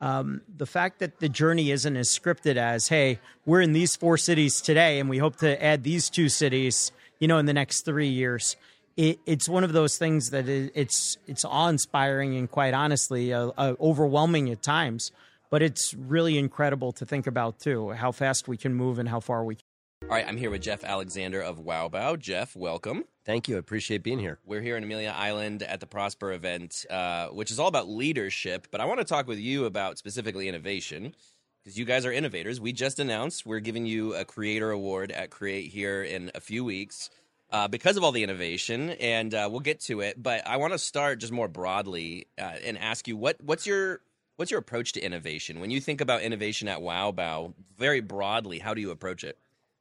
[0.02, 4.18] Um, the fact that the journey isn't as scripted as, "Hey, we're in these four
[4.18, 7.82] cities today, and we hope to add these two cities," you know, in the next
[7.82, 8.56] three years.
[8.98, 13.34] It, it's one of those things that it, it's it's awe inspiring and quite honestly
[13.34, 15.12] uh, uh, overwhelming at times.
[15.50, 19.20] But it's really incredible to think about too how fast we can move and how
[19.20, 19.64] far we can.
[20.10, 22.18] All right, I'm here with Geoff Alexander of Wow Bao.
[22.18, 23.04] Geoff, welcome.
[23.26, 23.58] Thank you.
[23.58, 24.40] I appreciate being here.
[24.44, 28.70] We're here in Amelia Island at the Prosper event, uh, which is all about leadership.
[28.72, 31.14] But I want to talk with you about specifically innovation
[31.64, 32.60] because you guys are innovators.
[32.60, 36.66] We just announced we're giving you a creator award at Create here in a few
[36.66, 37.12] weeks.
[37.52, 40.22] Uh, because of all the innovation, and uh, we'll get to it.
[40.22, 44.02] But I want to start just more broadly uh, and ask you what what's your
[44.38, 47.54] what's your approach to innovation when you think about innovation at Wow Bao?
[47.78, 49.38] Very broadly, how do you approach it?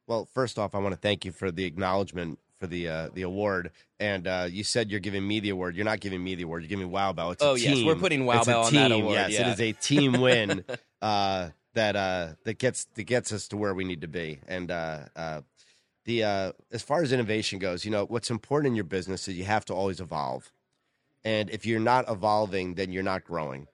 [0.09, 3.21] Well, first off, I want to thank you for the acknowledgement for the uh, the
[3.21, 3.69] award,
[3.99, 5.75] and uh, you said you're giving me the award.
[5.75, 6.63] You're not giving me the award.
[6.63, 7.31] You're giving me Wow Bao.
[7.33, 7.85] It's Oh, a yes, team.
[7.85, 9.41] we're putting Wow It's a on that award, Yes, yeah.
[9.47, 10.65] it is a team win
[11.03, 14.39] uh, that uh, that gets that gets us to where we need to be.
[14.47, 15.41] And uh, uh,
[16.05, 19.37] the uh, as far as innovation goes, you know what's important in your business is
[19.37, 20.51] you have to always evolve.
[21.23, 23.67] And if you're not evolving, then you're not growing.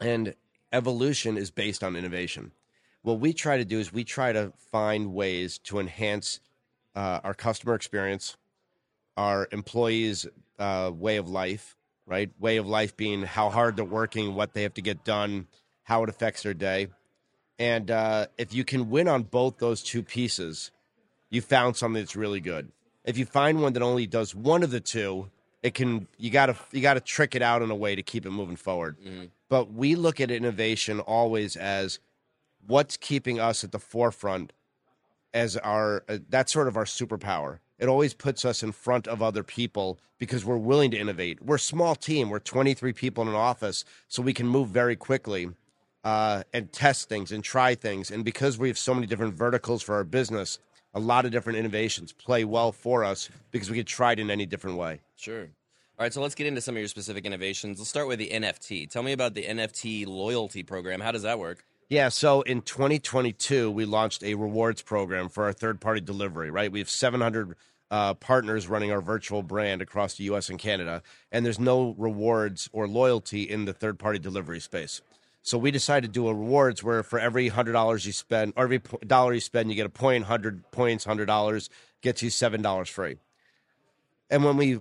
[0.00, 0.36] And
[0.72, 2.52] evolution is based on innovation.
[3.06, 6.40] What we try to do is we try to find ways to enhance
[6.96, 8.36] uh, our customer experience,
[9.16, 10.26] our employees'
[10.58, 12.32] uh, way of life, right?
[12.40, 15.46] Way of life being how hard they're working, what they have to get done,
[15.84, 16.88] how it affects their day.
[17.60, 20.72] And uh, if you can win on both those two pieces,
[21.30, 22.72] you found something that's really good.
[23.04, 25.30] If you find one that only does one of the two,
[25.62, 28.02] it can you got to you got to trick it out in a way to
[28.02, 28.96] keep it moving forward.
[29.48, 32.00] But we look at innovation always as
[32.66, 34.52] what's keeping us at the forefront
[35.34, 37.58] as our uh, that's sort of our superpower.
[37.78, 41.44] It always puts us in front of other people because we're willing to innovate.
[41.44, 42.30] We're a small team.
[42.30, 45.50] We're 23 people in an office, so we can move very quickly
[46.04, 48.10] uh, and test things and try things.
[48.10, 50.58] And because we have so many different verticals for our business,
[50.94, 54.46] a lot of different innovations play well for us because we try it in any
[54.46, 55.00] different way.
[55.16, 55.42] Sure.
[55.98, 57.78] All right, so let's get into some of your specific innovations.
[57.78, 58.88] Let's start with the NFT.
[58.88, 61.00] Tell me about the NFT loyalty program.
[61.00, 61.64] How does that work?
[61.88, 66.70] Yeah, so in 2022, we launched a rewards program for our third party delivery, right?
[66.72, 67.54] We have 700
[67.92, 72.68] uh, partners running our virtual brand across the US and Canada, and there's no rewards
[72.72, 75.00] or loyalty in the third party delivery space.
[75.42, 78.80] So we decided to do a rewards where for every $100 you spend, or every
[79.06, 81.68] dollar you spend, you get a point, 100 points, $100
[82.02, 83.18] gets you $7 free.
[84.28, 84.80] And when we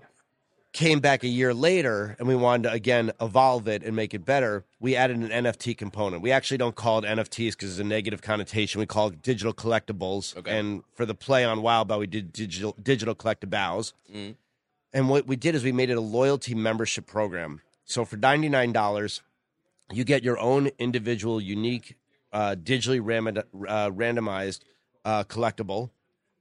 [0.75, 4.25] came back a year later and we wanted to again evolve it and make it
[4.25, 6.21] better, we added an NFT component.
[6.21, 8.79] We actually don't call it NFTs because it's a negative connotation.
[8.79, 10.35] We call it digital collectibles.
[10.35, 10.59] Okay.
[10.59, 13.93] And for the play on Wildbow, we did digital digital collectibles.
[14.93, 17.61] And what we did is we made it a loyalty membership program.
[17.85, 19.23] So for ninety nine dollars,
[19.93, 21.95] you get your own individual, unique,
[22.33, 24.59] uh, digitally ram- uh, randomized
[25.05, 25.91] uh, collectible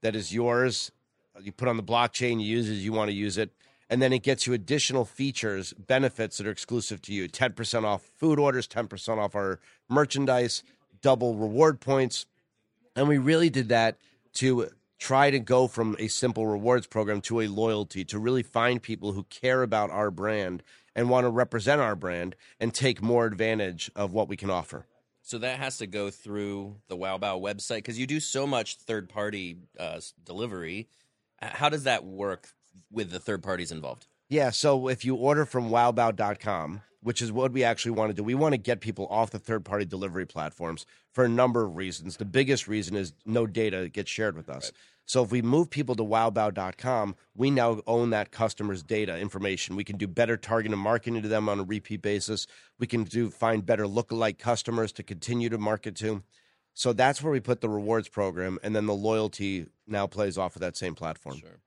[0.03, 0.91] that is yours.
[1.41, 3.51] You put on the blockchain, you use it as you want to use it,
[3.89, 7.29] and then it gets you additional features, benefits that are exclusive to you.
[7.29, 10.63] Ten percent off food orders, ten percent off our merchandise,
[11.03, 12.27] double reward points,
[12.97, 13.97] and we really did that
[14.35, 14.69] to
[14.99, 19.13] try to go from a simple rewards program to a loyalty to really find people
[19.13, 20.63] who care about our brand
[20.95, 24.87] and want to represent our brand and take more advantage of what we can offer.
[25.23, 28.77] So that has to go through the Wow Bao website because you do so much
[28.77, 30.89] third party uh, delivery.
[31.41, 32.49] How does that work
[32.91, 34.07] with the third parties involved?
[34.29, 38.25] Yeah, so if you order from wowbao.com, which is what we actually want to do,
[38.25, 41.77] we want to get people off the third party delivery platforms for a number of
[41.77, 42.17] reasons.
[42.17, 44.73] The biggest reason is no data gets shared with us.
[45.07, 49.77] So if we move people to wowbao.com, we now own that customer's data information.
[49.77, 52.47] We can do better targeted marketing to them on a repeat basis.
[52.79, 56.23] We can do find better lookalike customers to continue to market to.
[56.73, 60.57] So that's where we put the rewards program, and then the loyalty now plays off
[60.57, 61.39] of that same platform.
[61.39, 61.61] Sure.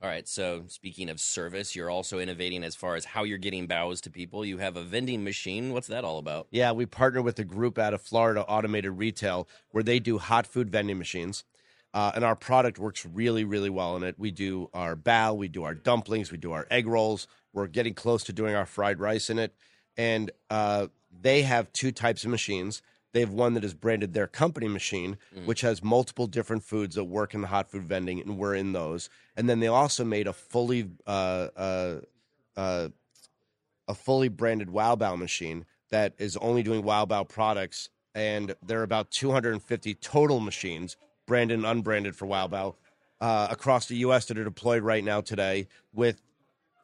[0.00, 0.28] All right.
[0.28, 4.10] So speaking of service, you're also innovating as far as how you're getting baos to
[4.10, 4.44] people.
[4.44, 5.72] You have a vending machine.
[5.72, 6.46] What's that all about?
[6.52, 10.46] Yeah, we partner with a group out of Florida, Automated Retail, where they do hot
[10.46, 11.42] food vending machines.
[11.92, 14.14] Uh, and our product works really, really well in it.
[14.18, 17.26] We do our bao, we do our dumplings, we do our egg rolls.
[17.52, 19.52] We're getting close to doing our fried rice in it.
[19.96, 20.88] And uh,
[21.20, 22.82] they have two types of machines.
[23.12, 27.04] They have one that is branded their company machine, which has multiple different foods that
[27.04, 29.08] work in the hot food vending, and we're in those.
[29.38, 32.00] And then they also made a fully uh, uh,
[32.56, 32.88] uh,
[33.86, 38.80] a fully branded Wow Bao machine that is only doing Wow Bao products, and there
[38.80, 42.74] are about 250 total machines, branded and unbranded for Wow Bao,
[43.20, 44.26] uh, across the U.S.
[44.26, 45.68] that are deployed right now today.
[45.94, 46.20] With,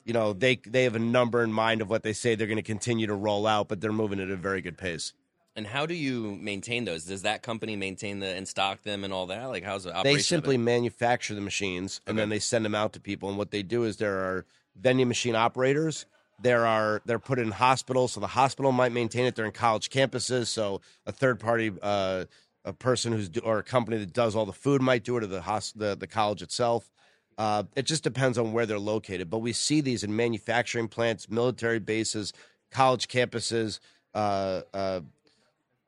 [0.05, 2.57] you know, they they have a number in mind of what they say they're going
[2.57, 5.13] to continue to roll out, but they're moving at a very good pace.
[5.57, 7.05] And how do you maintain those?
[7.05, 9.45] Does that company maintain the and stock them and all that?
[9.47, 10.17] Like how's the operation?
[10.17, 13.29] They simply manufacture the machines and then they send them out to people.
[13.29, 16.07] And what they do is there are vending machine operators.
[16.43, 19.37] There are they're put in hospitals, so the hospital might maintain it.
[19.37, 22.25] They're in college campuses, so a third party, uh,
[22.65, 25.23] a person who's do, or a company that does all the food might do it,
[25.23, 26.91] or the the, the college itself.
[27.39, 29.31] Uh, it just depends on where they're located.
[29.31, 32.33] But we see these in manufacturing plants, military bases,
[32.71, 33.79] college campuses,
[34.15, 35.01] uh, uh,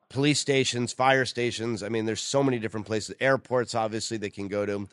[0.09, 1.83] police stations, fire stations.
[1.83, 3.15] I mean, there's so many different places.
[3.19, 4.87] Airports, obviously, they can go to.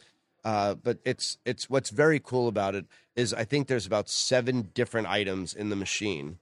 [0.45, 2.85] Uh, but it's it's what's very cool about it
[3.17, 6.39] is I think there's about seven different items in the machine.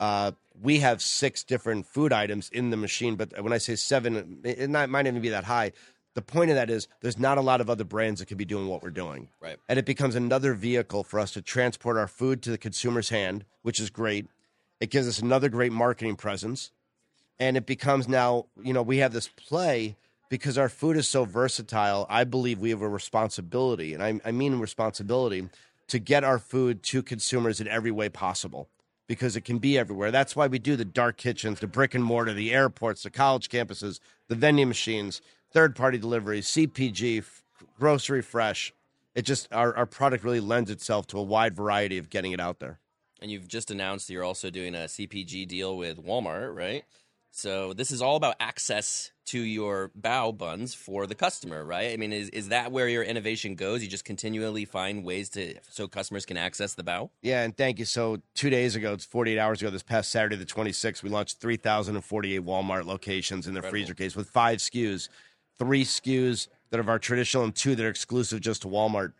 [0.00, 4.40] Uh, we have six different food items in the machine, but when I say seven,
[4.44, 5.72] it, it might not even be that high.
[6.14, 8.44] the point of that is there's not a lot of other brands that could be
[8.44, 9.28] doing what we're doing.
[9.40, 9.58] Right.
[9.68, 13.44] And it becomes another vehicle for us to transport our food to the consumer's hand,
[13.62, 14.26] which is great.
[14.80, 16.72] It gives us another great marketing presence.
[17.38, 19.96] And it becomes now, you know, we have this play
[20.28, 22.06] because our food is so versatile.
[22.08, 25.48] I believe we have a responsibility, and I, I mean responsibility,
[25.88, 28.68] to get our food to consumers in every way possible
[29.06, 30.10] because it can be everywhere.
[30.10, 33.48] That's why we do the dark kitchens, the brick and mortar, the airports, the college
[33.48, 35.20] campuses, the vending machines,
[35.52, 37.42] third party deliveries, CPG, f-
[37.78, 38.72] grocery fresh.
[39.14, 42.40] It just, our, our product really lends itself to a wide variety of getting it
[42.40, 42.80] out there.
[43.22, 46.84] And you've just announced you're also doing a CPG deal with Walmart, right?
[47.36, 51.92] So this is all about access to your bao buns for the customer, right?
[51.92, 53.82] I mean, is, is that where your innovation goes?
[53.82, 57.10] You just continually find ways to so customers can access the bao?
[57.20, 57.84] Yeah, and thank you.
[57.84, 61.38] So two days ago, it's 48 hours ago, this past Saturday, the 26th, we launched
[61.38, 65.10] 3,048 Walmart locations in the freezer case with five SKUs,
[65.58, 69.12] three SKUs that are our traditional and two that are exclusive just to Walmart.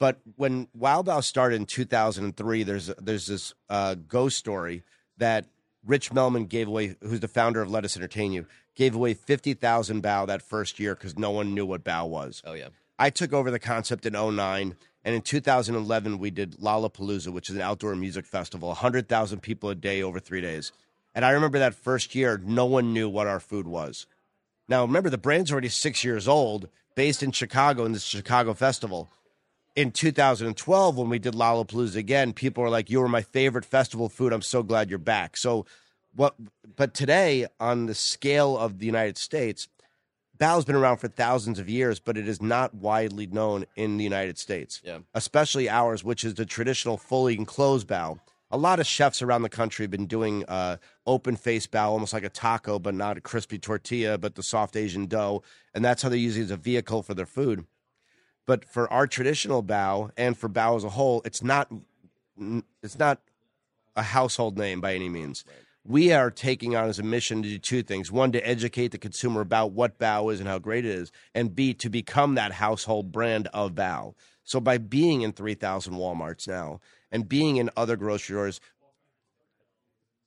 [0.00, 4.82] But when Wow Bao started in 2003, there's there's this uh, ghost story
[5.18, 5.46] that
[5.84, 10.26] Rich Melman gave away, who's the founder of Lettuce Entertain You, gave away 50,000 bao
[10.26, 12.42] that first year because no one knew what bao was.
[12.44, 12.68] Oh yeah.
[12.98, 14.76] I took over the concept in 09.
[15.04, 19.74] And in 2011, we did Lollapalooza, which is an outdoor music festival, 100,000 people a
[19.74, 20.70] day over three days.
[21.14, 24.06] And I remember that first year, no one knew what our food was.
[24.68, 29.10] Now, remember, the brand's already six years old, based in Chicago in this Chicago Festival.
[29.74, 34.08] In 2012, when we did Lollapalooza again, people were like, You were my favorite festival
[34.08, 34.32] food.
[34.32, 35.36] I'm so glad you're back.
[35.36, 35.64] So,
[36.14, 36.34] what,
[36.76, 39.68] but today, on the scale of the United States,
[40.36, 44.04] Bao's been around for thousands of years, but it is not widely known in the
[44.04, 44.98] United States, Yeah.
[45.14, 48.18] especially ours, which is the traditional fully enclosed Bao.
[48.50, 52.12] A lot of chefs around the country have been doing uh, open face bao, almost
[52.12, 55.42] like a taco, but not a crispy tortilla, but the soft Asian dough.
[55.72, 57.64] And that's how they use it as a vehicle for their food.
[58.46, 61.70] But for our traditional bao and for bao as a whole, it's not
[62.82, 63.20] it's not
[63.94, 65.44] a household name by any means.
[65.84, 68.10] We are taking on as a mission to do two things.
[68.12, 71.10] One, to educate the consumer about what bao is and how great it is.
[71.34, 74.14] And B, to become that household brand of bao.
[74.44, 78.60] So by being in 3,000 Walmarts now and being in other grocery stores,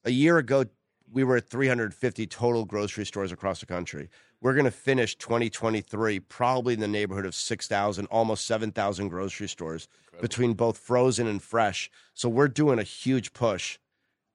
[0.04, 0.66] a year ago,
[1.12, 4.10] we were at 350 total grocery stores across the country.
[4.46, 9.88] We're going to finish 2023 probably in the neighborhood of 6,000, almost 7,000 grocery stores
[10.22, 11.90] between both frozen and fresh.
[12.14, 13.80] So we're doing a huge push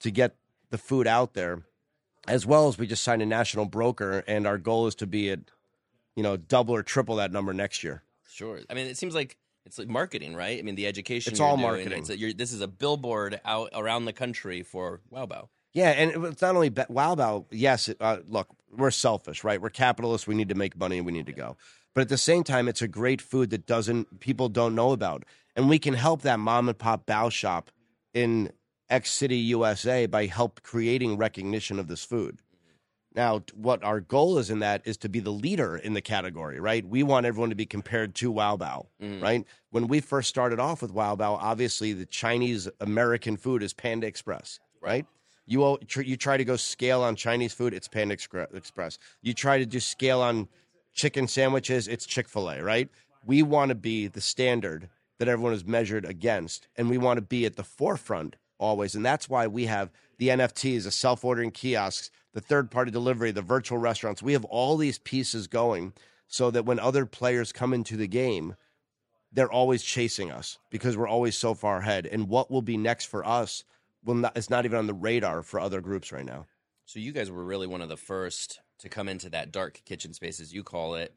[0.01, 0.35] to get
[0.71, 1.63] the food out there,
[2.27, 5.31] as well as we just signed a national broker, and our goal is to be
[5.31, 5.39] at,
[6.17, 8.03] you know, double or triple that number next year.
[8.29, 8.59] Sure.
[8.69, 10.59] I mean, it seems like it's like marketing, right?
[10.59, 11.31] I mean, the education.
[11.31, 12.01] It's all doing, marketing.
[12.01, 15.49] It's a, you're, this is a billboard out around the country for Wow Bao.
[15.73, 17.45] Yeah, and it's not only be- Wow Bao.
[17.53, 19.61] Yes, uh, look, we're selfish, right?
[19.61, 20.27] We're capitalists.
[20.27, 21.57] We need to make money and we need to go.
[21.95, 25.25] But at the same time, it's a great food that doesn't people don't know about,
[25.57, 27.71] and we can help that mom and pop Bao shop
[28.15, 28.53] in
[28.89, 32.41] X City, USA, by help creating recognition of this food.
[33.15, 36.61] Now, what our goal is in that is to be the leader in the category,
[36.61, 36.87] right?
[36.87, 39.21] We want everyone to be compared to Wow Bao, mm.
[39.21, 39.45] right?
[39.71, 44.07] When we first started off with Wow Bao, obviously the Chinese American food is Panda
[44.07, 45.07] Express, right?
[45.51, 48.99] You you try to go scale on Chinese food, it's Panda Express.
[49.21, 50.49] You try to do scale on
[50.95, 52.89] chicken sandwiches, it's Chick Fil A, right?
[53.27, 57.23] We want to be the standard that everyone is measured against, and we want to
[57.23, 58.95] be at the forefront always.
[58.95, 63.33] And that's why we have the NFTs, the self ordering kiosks, the third party delivery,
[63.33, 64.23] the virtual restaurants.
[64.23, 65.95] We have all these pieces going
[66.29, 68.55] so that when other players come into the game,
[69.33, 72.07] they're always chasing us because we're always so far ahead.
[72.07, 73.65] And what will be next for us
[74.05, 76.47] will not, it's not even on the radar for other groups right now.
[76.87, 80.13] So you guys were really one of the first to come into that dark kitchen
[80.13, 81.15] space, as you call it.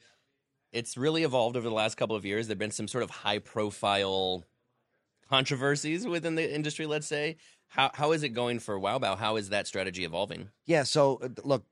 [0.72, 2.48] It's really evolved over the last couple of years.
[2.48, 4.44] There've been some sort of high profile
[5.30, 6.86] controversies within the industry.
[6.86, 9.18] Let's say, how how is it going for Wow Bao?
[9.18, 10.50] How is that strategy evolving?
[10.66, 10.84] Yeah.
[10.84, 11.66] So uh, look,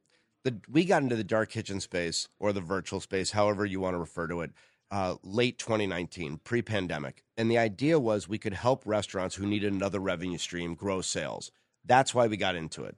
[0.43, 3.93] the, we got into the dark kitchen space or the virtual space, however you want
[3.93, 4.51] to refer to it,
[4.91, 7.23] uh, late 2019, pre pandemic.
[7.37, 11.51] And the idea was we could help restaurants who needed another revenue stream grow sales.
[11.85, 12.97] That's why we got into it.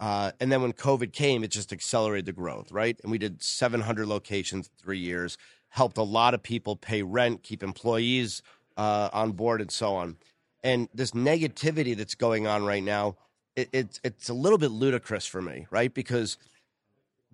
[0.00, 2.98] Uh, and then when COVID came, it just accelerated the growth, right?
[3.02, 5.36] And we did 700 locations in three years,
[5.68, 8.42] helped a lot of people pay rent, keep employees
[8.76, 10.16] uh, on board, and so on.
[10.64, 13.16] And this negativity that's going on right now,
[13.56, 15.92] it, it's it's a little bit ludicrous for me, right?
[15.92, 16.38] Because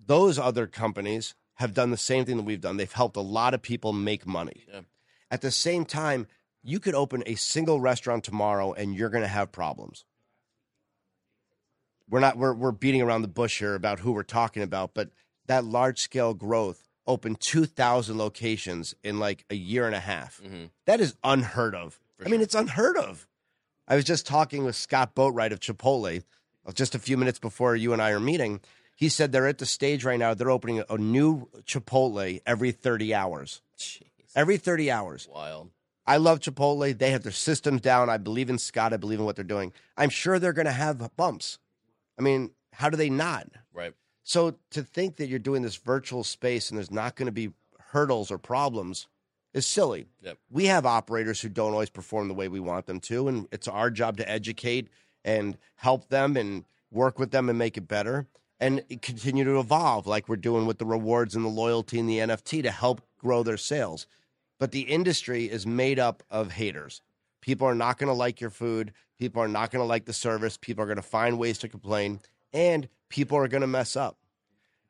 [0.05, 2.77] those other companies have done the same thing that we've done.
[2.77, 4.63] They've helped a lot of people make money.
[4.71, 4.81] Yeah.
[5.29, 6.27] At the same time,
[6.63, 10.05] you could open a single restaurant tomorrow and you're going to have problems.
[12.09, 15.09] We're not we're we're beating around the bush here about who we're talking about, but
[15.47, 20.41] that large scale growth opened 2,000 locations in like a year and a half.
[20.43, 20.69] Mhm.
[20.85, 21.99] That is unheard of.
[22.17, 22.43] For I mean, sure.
[22.43, 23.27] it's unheard of.
[23.87, 26.23] I was just talking with Scott Boatwright of Chipotle
[26.65, 28.59] uh, just a few minutes before you and I are meeting.
[28.97, 33.13] He said they're at the stage right now, they're opening a new Chipotle every 30
[33.13, 33.61] hours.
[33.77, 34.01] Jeez.
[34.35, 35.27] Every 30 hours.
[35.31, 35.69] Wild.
[36.07, 36.97] I love Chipotle.
[36.97, 38.09] They have their systems down.
[38.09, 38.93] I believe in Scott.
[38.93, 39.71] I believe in what they're doing.
[39.97, 41.59] I'm sure they're going to have bumps.
[42.17, 43.47] I mean, how do they not?
[43.71, 43.93] Right.
[44.23, 47.51] So to think that you're doing this virtual space and there's not going to be
[47.91, 49.07] hurdles or problems
[49.53, 50.07] is silly.
[50.23, 50.39] Yep.
[50.49, 53.67] We have operators who don't always perform the way we want them to, and it's
[53.67, 54.87] our job to educate
[55.23, 58.25] and help them and work with them and make it better
[58.59, 62.17] and continue to evolve like we're doing with the rewards and the loyalty and the
[62.19, 64.07] NFT to help grow their sales.
[64.59, 67.01] But the industry is made up of haters.
[67.41, 68.91] People are not going to like your food.
[69.19, 70.57] People are not going to like the service.
[70.57, 72.19] People are going to find ways to complain,
[72.53, 74.17] and people are going to mess up.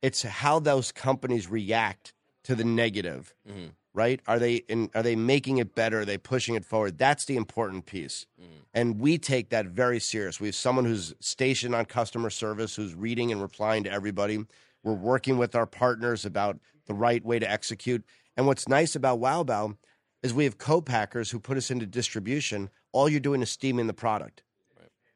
[0.01, 2.13] It's how those companies react
[2.43, 3.71] to the negative, Mhm.
[3.97, 4.21] Right?
[4.27, 6.01] Are they in, are they making it better?
[6.01, 6.99] Are they pushing it forward?
[6.99, 8.59] That's the important piece, mm-hmm.
[8.75, 10.39] and we take that very serious.
[10.39, 14.45] We have someone who's stationed on customer service, who's reading and replying to everybody.
[14.83, 18.05] We're working with our partners about the right way to execute.
[18.37, 19.77] And what's nice about Wow Bao
[20.21, 22.69] is we have co-packers who put us into distribution.
[22.91, 24.43] All you're doing is steaming the product.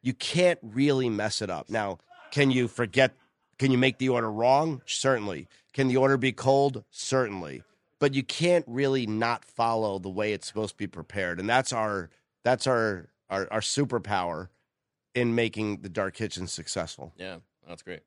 [0.01, 1.69] You can't really mess it up.
[1.69, 1.99] Now,
[2.32, 3.13] can you forget?
[3.59, 4.82] Can you make the order wrong?
[4.88, 5.47] Certainly.
[5.71, 6.84] Can the order be cold?
[6.89, 7.61] Certainly.
[8.02, 11.72] But you can't really not follow the way it's supposed to be prepared, and that's
[11.72, 12.10] our
[12.43, 14.49] that's our our, our superpower
[15.16, 17.14] in making the dark kitchen successful.
[17.16, 18.02] Yeah, that's great.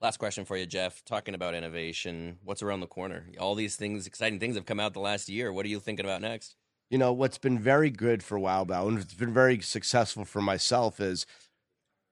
[0.00, 1.04] Last question for you, Geoff.
[1.04, 3.26] Talking about innovation, what's around the corner?
[3.38, 5.52] All these things, exciting things have come out the last year.
[5.52, 6.56] What are you thinking about next?
[6.90, 10.42] you know what's been very good for Wow Bao and it's been very successful for
[10.42, 11.24] myself is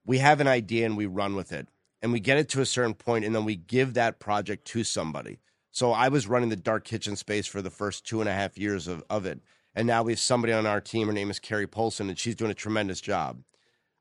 [0.06, 1.68] we have an idea and we run with it
[2.00, 4.84] and we get it to a certain point and then we give that project to
[4.84, 5.38] somebody.
[5.78, 8.58] So I was running the dark kitchen space for the first two and a half
[8.58, 9.38] years of, of it.
[9.76, 11.06] And now we have somebody on our team.
[11.06, 13.44] Her name is Carrie Polson, and she's doing a tremendous job.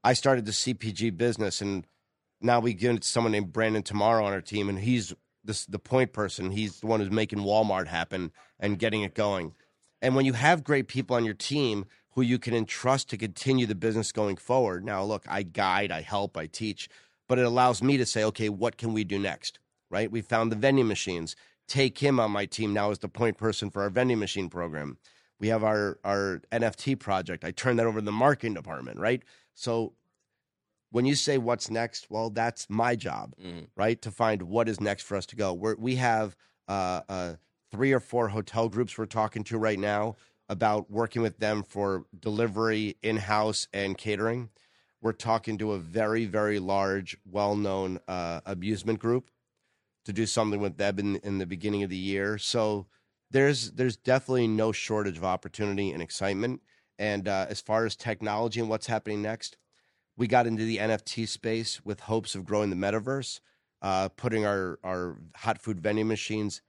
[0.03, 1.85] I started the CPG business, and
[2.41, 5.13] now we give it to someone named Brandon Tomorrow on our team, and he's
[5.43, 6.49] this, the point person.
[6.49, 9.53] He's the one who's making Walmart happen and getting it going.
[10.01, 13.67] And when you have great people on your team who you can entrust to continue
[13.67, 16.89] the business going forward, now look, I guide, I help, I teach,
[17.27, 19.59] but it allows me to say, okay, what can we do next?
[19.91, 20.11] Right?
[20.11, 21.35] We found the vending machines.
[21.67, 24.97] Take him on my team now as the point person for our vending machine program.
[25.39, 27.43] We have our our NFT project.
[27.43, 29.21] I turn that over to the marketing department, right?
[29.53, 29.93] So
[30.91, 33.67] when you say what's next, well, that's my job, Mhm.
[33.75, 34.01] right?
[34.01, 35.53] To find what is next for us to go.
[35.53, 36.35] We're, we have
[36.69, 37.33] uh, uh,
[37.71, 40.15] three or four hotel groups we're talking to right now
[40.49, 44.49] about working with them for delivery, in house, and catering.
[45.01, 49.29] We're talking to a very, very large, well known uh, amusement group
[50.07, 52.37] to do something with them in, in the beginning of the year.
[52.37, 52.87] So
[53.29, 56.61] there's there's definitely no shortage of opportunity and excitement.
[56.97, 59.57] And uh, as far as technology and what's happening next,
[60.15, 63.41] we got into the NFT space with hopes of growing the metaverse,
[63.81, 66.61] uh, putting our our hot food vending machines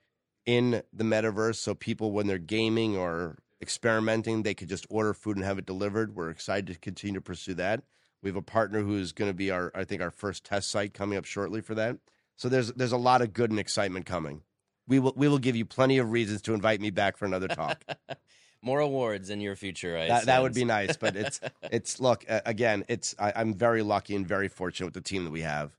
[0.44, 5.36] in the metaverse, so people when they're gaming or experimenting, they could just order food
[5.36, 6.16] and have it delivered.
[6.16, 7.84] We're excited to continue to pursue that.
[8.20, 10.92] We have a partner who's going to be our, I think, our first test site
[10.92, 11.98] coming up shortly for that.
[12.38, 14.42] So there's there's a lot of good and excitement coming.
[14.86, 17.48] We will we will give you plenty of reasons to invite me back for another
[17.48, 17.84] talk.
[18.62, 22.24] More awards in your future, I that, that would be nice, but it's it's look
[22.28, 22.84] uh, again.
[22.88, 25.76] It's I, I'm very lucky and very fortunate with the team that we have.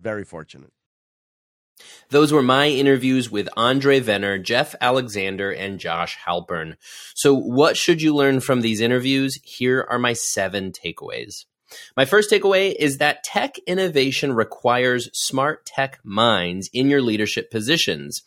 [0.00, 0.72] Very fortunate.
[2.10, 6.76] Those were my interviews with Andre Vener, Geoff Alexander, and Josh Halpern.
[7.14, 9.40] So, what should you learn from these interviews?
[9.42, 11.46] Here are my seven takeaways.
[11.96, 18.22] My first takeaway is that tech innovation requires smart tech minds in your leadership positions.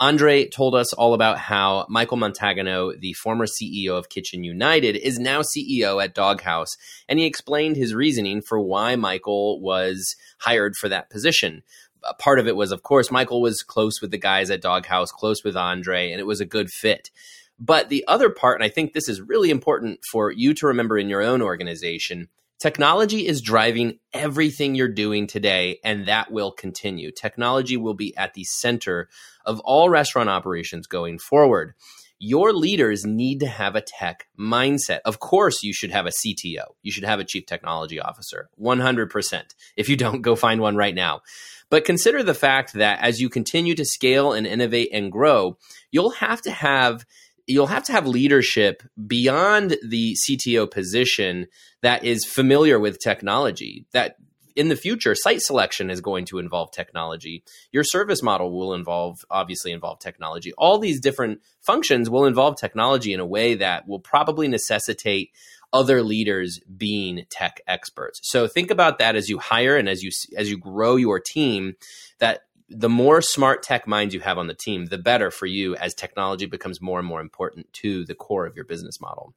[0.00, 5.18] Andre told us all about how Michael Montagano, the former CEO of Kitchen United, is
[5.18, 6.76] now CEO at Dog Haus,
[7.08, 11.64] and he explained his reasoning for why Michael was hired for that position
[12.18, 15.10] part of it was, of course, Michael was close with the guys at Dog Haus,
[15.10, 17.10] close with Andre, and it was a good fit.
[17.58, 20.96] But the other part, and I think this is really important for you to remember
[20.96, 22.28] in your own organization,
[22.58, 27.10] technology is driving everything you're doing today, and that will continue.
[27.10, 29.08] Technology will be at the center
[29.44, 31.74] of all restaurant operations going forward.
[32.20, 35.00] Your leaders need to have a tech mindset.
[35.04, 36.64] Of course, you should have a CTO.
[36.82, 38.50] You should have a chief technology officer.
[38.60, 39.42] 100%.
[39.76, 41.22] If you don't, go find one right now.
[41.70, 45.58] But consider the fact that as you continue to scale and innovate and grow,
[45.92, 47.04] you'll have to have
[47.48, 51.46] you'll have to have leadership beyond the CTO position
[51.82, 54.16] that is familiar with technology, that
[54.54, 57.44] in the future, site selection is going to involve technology.
[57.70, 60.52] Your service model will involve, obviously, involve technology.
[60.58, 65.30] All these different functions will involve technology in a way that will probably necessitate
[65.72, 68.20] other leaders being tech experts.
[68.24, 71.74] So think about that as you hire and as you as you grow your team
[72.18, 75.74] that the more smart tech minds you have on the team, the better for you
[75.76, 79.34] as technology becomes more and more important to the core of your business model.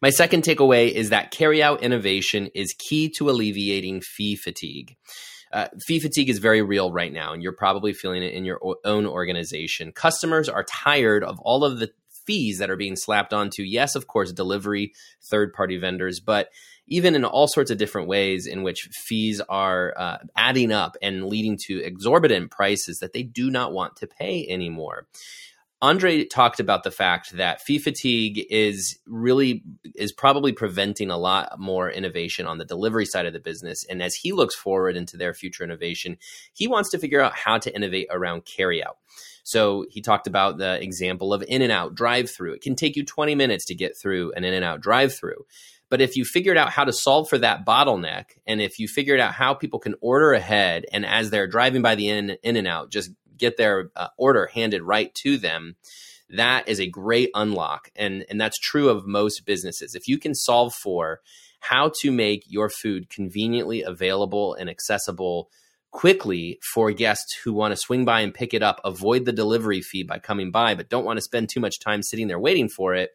[0.00, 4.96] My second takeaway is that carryout innovation is key to alleviating fee fatigue.
[5.52, 8.60] Uh, fee fatigue is very real right now, and you're probably feeling it in your
[8.84, 9.92] own organization.
[9.92, 11.90] Customers are tired of all of the
[12.26, 14.92] fees that are being slapped onto, yes, of course, delivery,
[15.22, 16.50] third party vendors, but
[16.88, 21.26] even in all sorts of different ways in which fees are uh, adding up and
[21.26, 25.06] leading to exorbitant prices that they do not want to pay anymore.
[25.80, 29.62] Andre talked about the fact that fee fatigue is really
[29.94, 33.84] is probably preventing a lot more innovation on the delivery side of the business.
[33.88, 36.16] And as he looks forward into their future innovation,
[36.52, 38.96] he wants to figure out how to innovate around carryout.
[39.44, 42.54] So he talked about the example of in and out drive through.
[42.54, 45.46] It can take you 20 minutes to get through an in and out drive through.
[45.90, 49.20] But if you figured out how to solve for that bottleneck, and if you figured
[49.20, 52.66] out how people can order ahead, and as they're driving by the in, in and
[52.66, 55.76] out, just get their uh, order handed right to them,
[56.30, 57.90] that is a great unlock.
[57.96, 59.94] And, and that's true of most businesses.
[59.94, 61.20] If you can solve for
[61.60, 65.50] how to make your food conveniently available and accessible
[65.90, 69.80] quickly for guests who want to swing by and pick it up, avoid the delivery
[69.80, 72.68] fee by coming by, but don't want to spend too much time sitting there waiting
[72.68, 73.10] for it,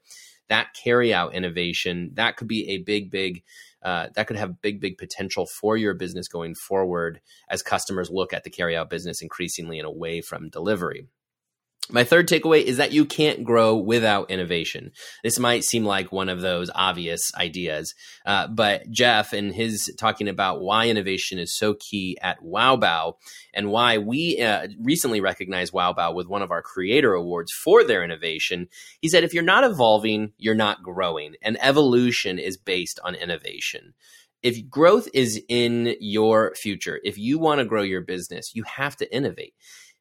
[0.49, 3.43] that carry out innovation, that could be a big, big
[3.81, 7.19] uh, that could have big, big potential for your business going forward
[7.49, 11.07] as customers look at the carry out business increasingly and away from delivery.
[11.89, 14.93] My third takeaway is that you can't grow without innovation.
[15.21, 17.93] This might seem like one of those obvious ideas,
[18.25, 23.15] uh, but Geoff and his talking about why innovation is so key at Wow Bao
[23.53, 27.83] and why we uh, recently recognized Wow Bao with one of our creator awards for
[27.83, 28.69] their innovation.
[29.01, 33.93] He said, if you're not evolving, you're not growing, and evolution is based on innovation
[34.41, 38.97] if growth is in your future, if you want to grow your business, you have
[38.97, 39.53] to innovate.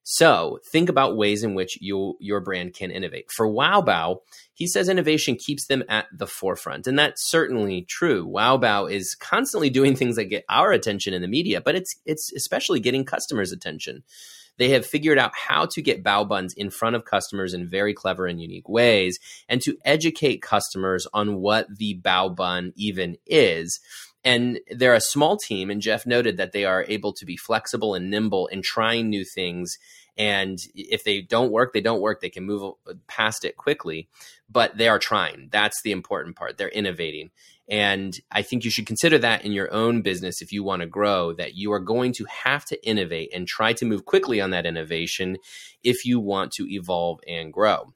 [0.04, 3.30] So think about ways in which you, your brand can innovate.
[3.30, 4.18] For Wow Bao,
[4.52, 6.86] he says innovation keeps them at the forefront.
[6.86, 8.26] And that's certainly true.
[8.26, 11.94] Wow Bao is constantly doing things that get our attention in the media, but it's,
[12.04, 14.02] it's especially getting customers' attention.
[14.58, 17.94] They have figured out how to get bao buns in front of customers in very
[17.94, 23.80] clever and unique ways and to educate customers on what the bao bun even is
[24.24, 27.94] and they're a small team and Geoff noted that they are able to be flexible
[27.94, 29.76] and nimble in trying new things.
[30.16, 32.20] And if they don't work they don't work.
[32.20, 32.74] They can move
[33.08, 34.08] past it quickly.
[34.48, 35.48] But they are trying.
[35.50, 36.56] That's the important part.
[36.56, 37.30] They're innovating.
[37.68, 40.86] And i think you should consider that in your own business if you want to
[40.86, 44.50] grow that you are going to have to innovate and try to move quickly on
[44.50, 45.38] that innovation
[45.82, 47.92] if you want to evolve and grow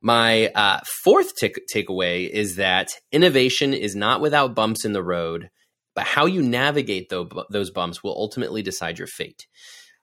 [0.00, 5.50] my uh, fourth t- takeaway is that innovation is not without bumps in the road,
[5.94, 7.10] but how you navigate
[7.50, 9.46] those bumps will ultimately decide your fate.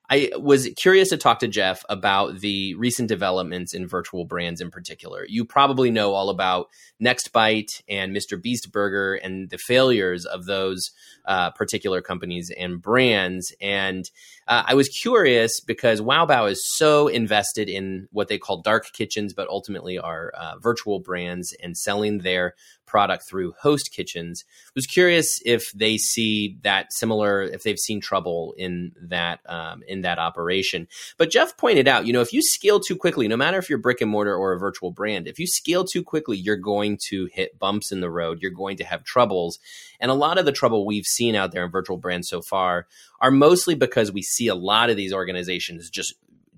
[0.10, 4.70] I was curious to talk to Geoff about the recent developments in virtual brands in
[4.70, 5.26] particular.
[5.28, 6.68] You probably know all about
[7.04, 8.42] NextBite and Mr.
[8.42, 10.92] Beast Burger and the failures of those
[11.26, 13.54] uh, particular companies and brands.
[13.60, 14.10] And
[14.48, 18.92] uh, I was curious because Wow Bao is so invested in what they call dark
[18.94, 22.54] kitchens, but ultimately are uh, virtual brands and selling their
[22.86, 24.44] product through host kitchens.
[24.76, 30.02] Was curious if they see that similar, if they've seen trouble in that um, in
[30.02, 30.88] that operation.
[31.18, 33.80] But Geoff pointed out, you know, if you scale too quickly, no matter if you're
[33.80, 37.28] brick and mortar or a virtual brand, if you scale too quickly, you're going to
[37.34, 38.40] hit bumps in the road.
[38.42, 39.60] You're going to have troubles,
[40.00, 42.88] and a lot of the trouble we've seen out there in virtual brands so far
[43.20, 46.16] are mostly because we see a lot of these organizations just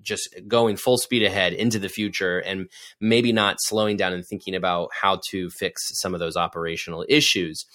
[0.08, 4.56] just going full speed ahead into the future and maybe not slowing down and thinking
[4.56, 7.66] about how to fix some of those operational issues.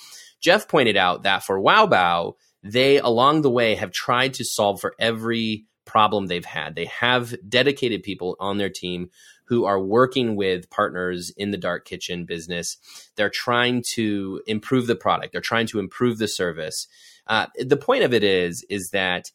[0.41, 4.81] Geoff pointed out that for Wow Bao, they along the way have tried to solve
[4.81, 6.75] for every problem they've had.
[6.75, 9.11] They have dedicated people on their team
[9.47, 12.79] who are working with partners in the dark kitchen business.
[13.17, 15.33] They're trying to improve the product.
[15.33, 16.87] They're trying to improve the service.
[17.27, 19.31] Uh, the point of it is, is that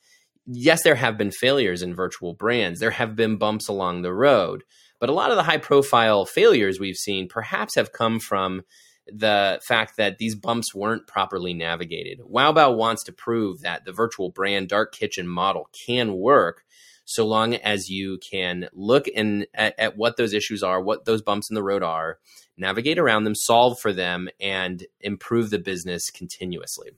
[0.47, 2.79] yes, there have been failures in virtual brands.
[2.79, 4.63] There have been bumps along the road,
[4.99, 8.63] but a lot of the high profile failures we've seen perhaps have come from
[9.05, 12.19] the fact that these bumps weren't properly navigated.
[12.23, 16.63] Wow Bao wants to prove that the virtual brand dark kitchen model can work
[17.05, 21.21] so long as you can look in at, at what those issues are, what those
[21.21, 22.19] bumps in the road are,
[22.57, 26.91] navigate around them, solve for them, and improve the business continuously.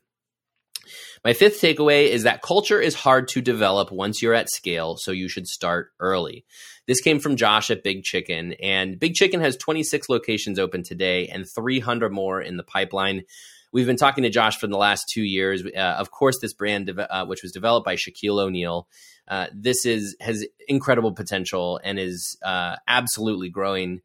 [1.24, 5.12] My fifth takeaway is that culture is hard to develop once you're at scale, so
[5.12, 6.46] you should start early.
[6.88, 11.28] This came from Josh at Big Chicken, and Big Chicken has 26 locations open today
[11.28, 13.24] and 300 more in the pipeline.
[13.72, 15.64] We've been talking to Josh for the last two years.
[15.64, 18.88] Uh, of course, this brand, uh, which was developed by Shaquille O'Neal,
[19.28, 24.02] uh, this is has incredible potential and is uh, absolutely growing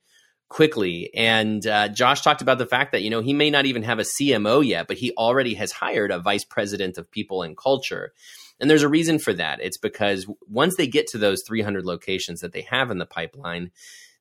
[0.49, 1.11] quickly.
[1.15, 3.99] And uh, Josh talked about the fact that you know he may not even have
[3.99, 8.13] a CMO yet, but he already has hired a vice president of people and culture.
[8.61, 9.61] And there's a reason for that.
[9.61, 13.73] It's because once they get to those 300 locations that they have in the pipeline,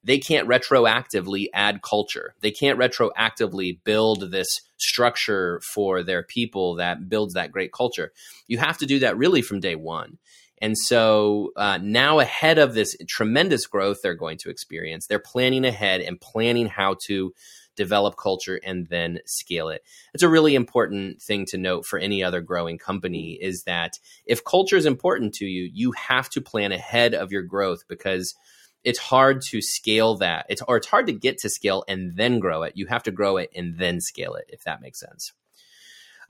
[0.04, 2.36] they can't retroactively add culture.
[2.42, 8.12] They can't retroactively build this structure for their people that builds that great culture.
[8.48, 10.18] You have to do that really from day one.
[10.64, 15.66] And so uh, now, ahead of this tremendous growth they're going to experience, they're planning
[15.66, 17.34] ahead and planning how to
[17.76, 19.84] develop culture and then scale it.
[20.14, 24.46] It's a really important thing to note for any other growing company is that if
[24.46, 28.34] culture is important to you, you have to plan ahead of your growth because
[28.86, 30.46] it's hard to scale that.
[30.48, 32.78] It's or it's hard to get to scale and then grow it.
[32.78, 35.34] You have to grow it and then scale it, if that makes sense.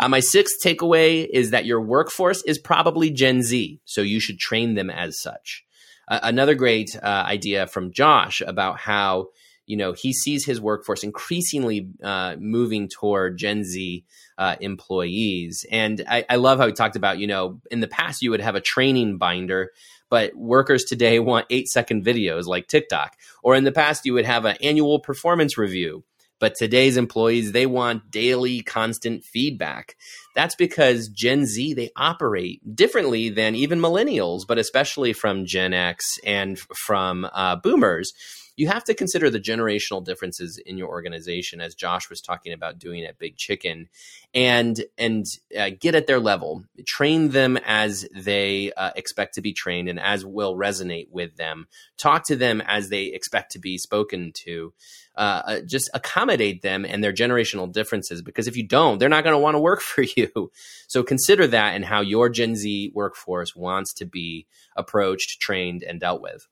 [0.04, 4.38] Uh, my sixth takeaway is that your workforce is probably Gen Z, so you should
[4.38, 5.64] train them as such.
[6.10, 9.28] Uh, another great uh, idea from Josh about how
[9.66, 14.04] you know he sees his workforce increasingly uh, moving toward Gen Z
[14.38, 18.22] uh, employees, and I, I love how he talked about you know in the past
[18.22, 19.72] you would have a training binder
[20.10, 23.16] but workers today want eight second videos like TikTok.
[23.42, 26.04] Or in the past, you would have an annual performance review.
[26.44, 29.96] But today's employees, they want daily constant feedback.
[30.36, 36.20] That's because Gen Z, they operate differently than even millennials, but especially from Gen X
[36.26, 38.12] and from uh, boomers
[38.56, 42.78] you have to consider the generational differences in your organization, as Josh was talking about
[42.78, 43.90] doing at Big Chicken,
[44.34, 45.26] and and
[45.58, 50.00] uh, get at their level, train them as they uh, expect to be trained and
[50.00, 51.68] as will resonate with them.
[51.98, 54.74] Talk to them as they expect to be spoken to.
[55.16, 59.24] Uh, uh just accommodate them and their generational differences because if you don't, they're not
[59.24, 60.52] going to want to work for you.
[60.88, 66.00] So consider that and how your Gen Z workforce wants to be approached, trained, and
[66.00, 66.48] dealt with.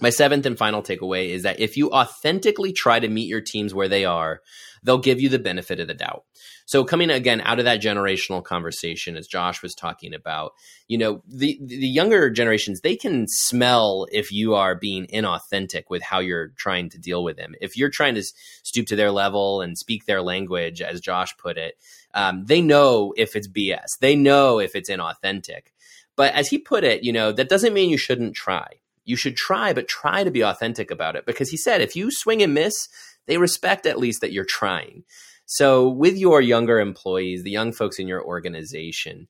[0.00, 3.72] My seventh and final takeaway is that if you authentically try to meet your teams
[3.72, 4.40] where they are,
[4.82, 6.24] they'll give you the benefit of the doubt.
[6.66, 10.52] So coming again out of that generational conversation, as Josh was talking about,
[10.88, 16.02] you know, the the younger generations they can smell if you are being inauthentic with
[16.02, 17.54] how you're trying to deal with them.
[17.60, 18.24] If you're trying to
[18.64, 21.76] stoop to their level and speak their language, as Josh put it,
[22.14, 23.98] um, they know if it's BS.
[24.00, 25.68] They know if it's inauthentic.
[26.16, 28.68] But as he put it, you know, that doesn't mean you shouldn't try
[29.04, 31.26] you should try, but try to be authentic about it.
[31.26, 32.88] Because he said, if you swing and miss,
[33.26, 35.04] they respect at least that you're trying.
[35.46, 39.28] So with your younger employees, the young folks in your organization,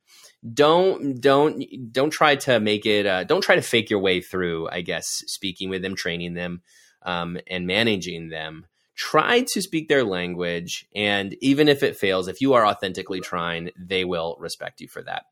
[0.53, 3.07] don't don't don't try to make it.
[3.07, 4.69] Uh, don't try to fake your way through.
[4.71, 6.63] I guess speaking with them, training them,
[7.03, 8.67] um, and managing them.
[8.95, 13.71] Try to speak their language, and even if it fails, if you are authentically trying,
[13.77, 15.25] they will respect you for that.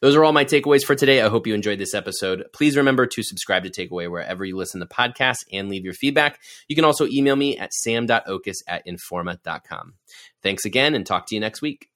[0.00, 1.20] Those are all my takeaways for today.
[1.22, 2.44] I hope you enjoyed this episode.
[2.52, 6.40] Please remember to subscribe to Takeaway wherever you listen to podcasts and leave your feedback.
[6.68, 9.94] You can also email me at sam.oches at informa.com.
[10.42, 11.88] Thanks again and talk to you next week.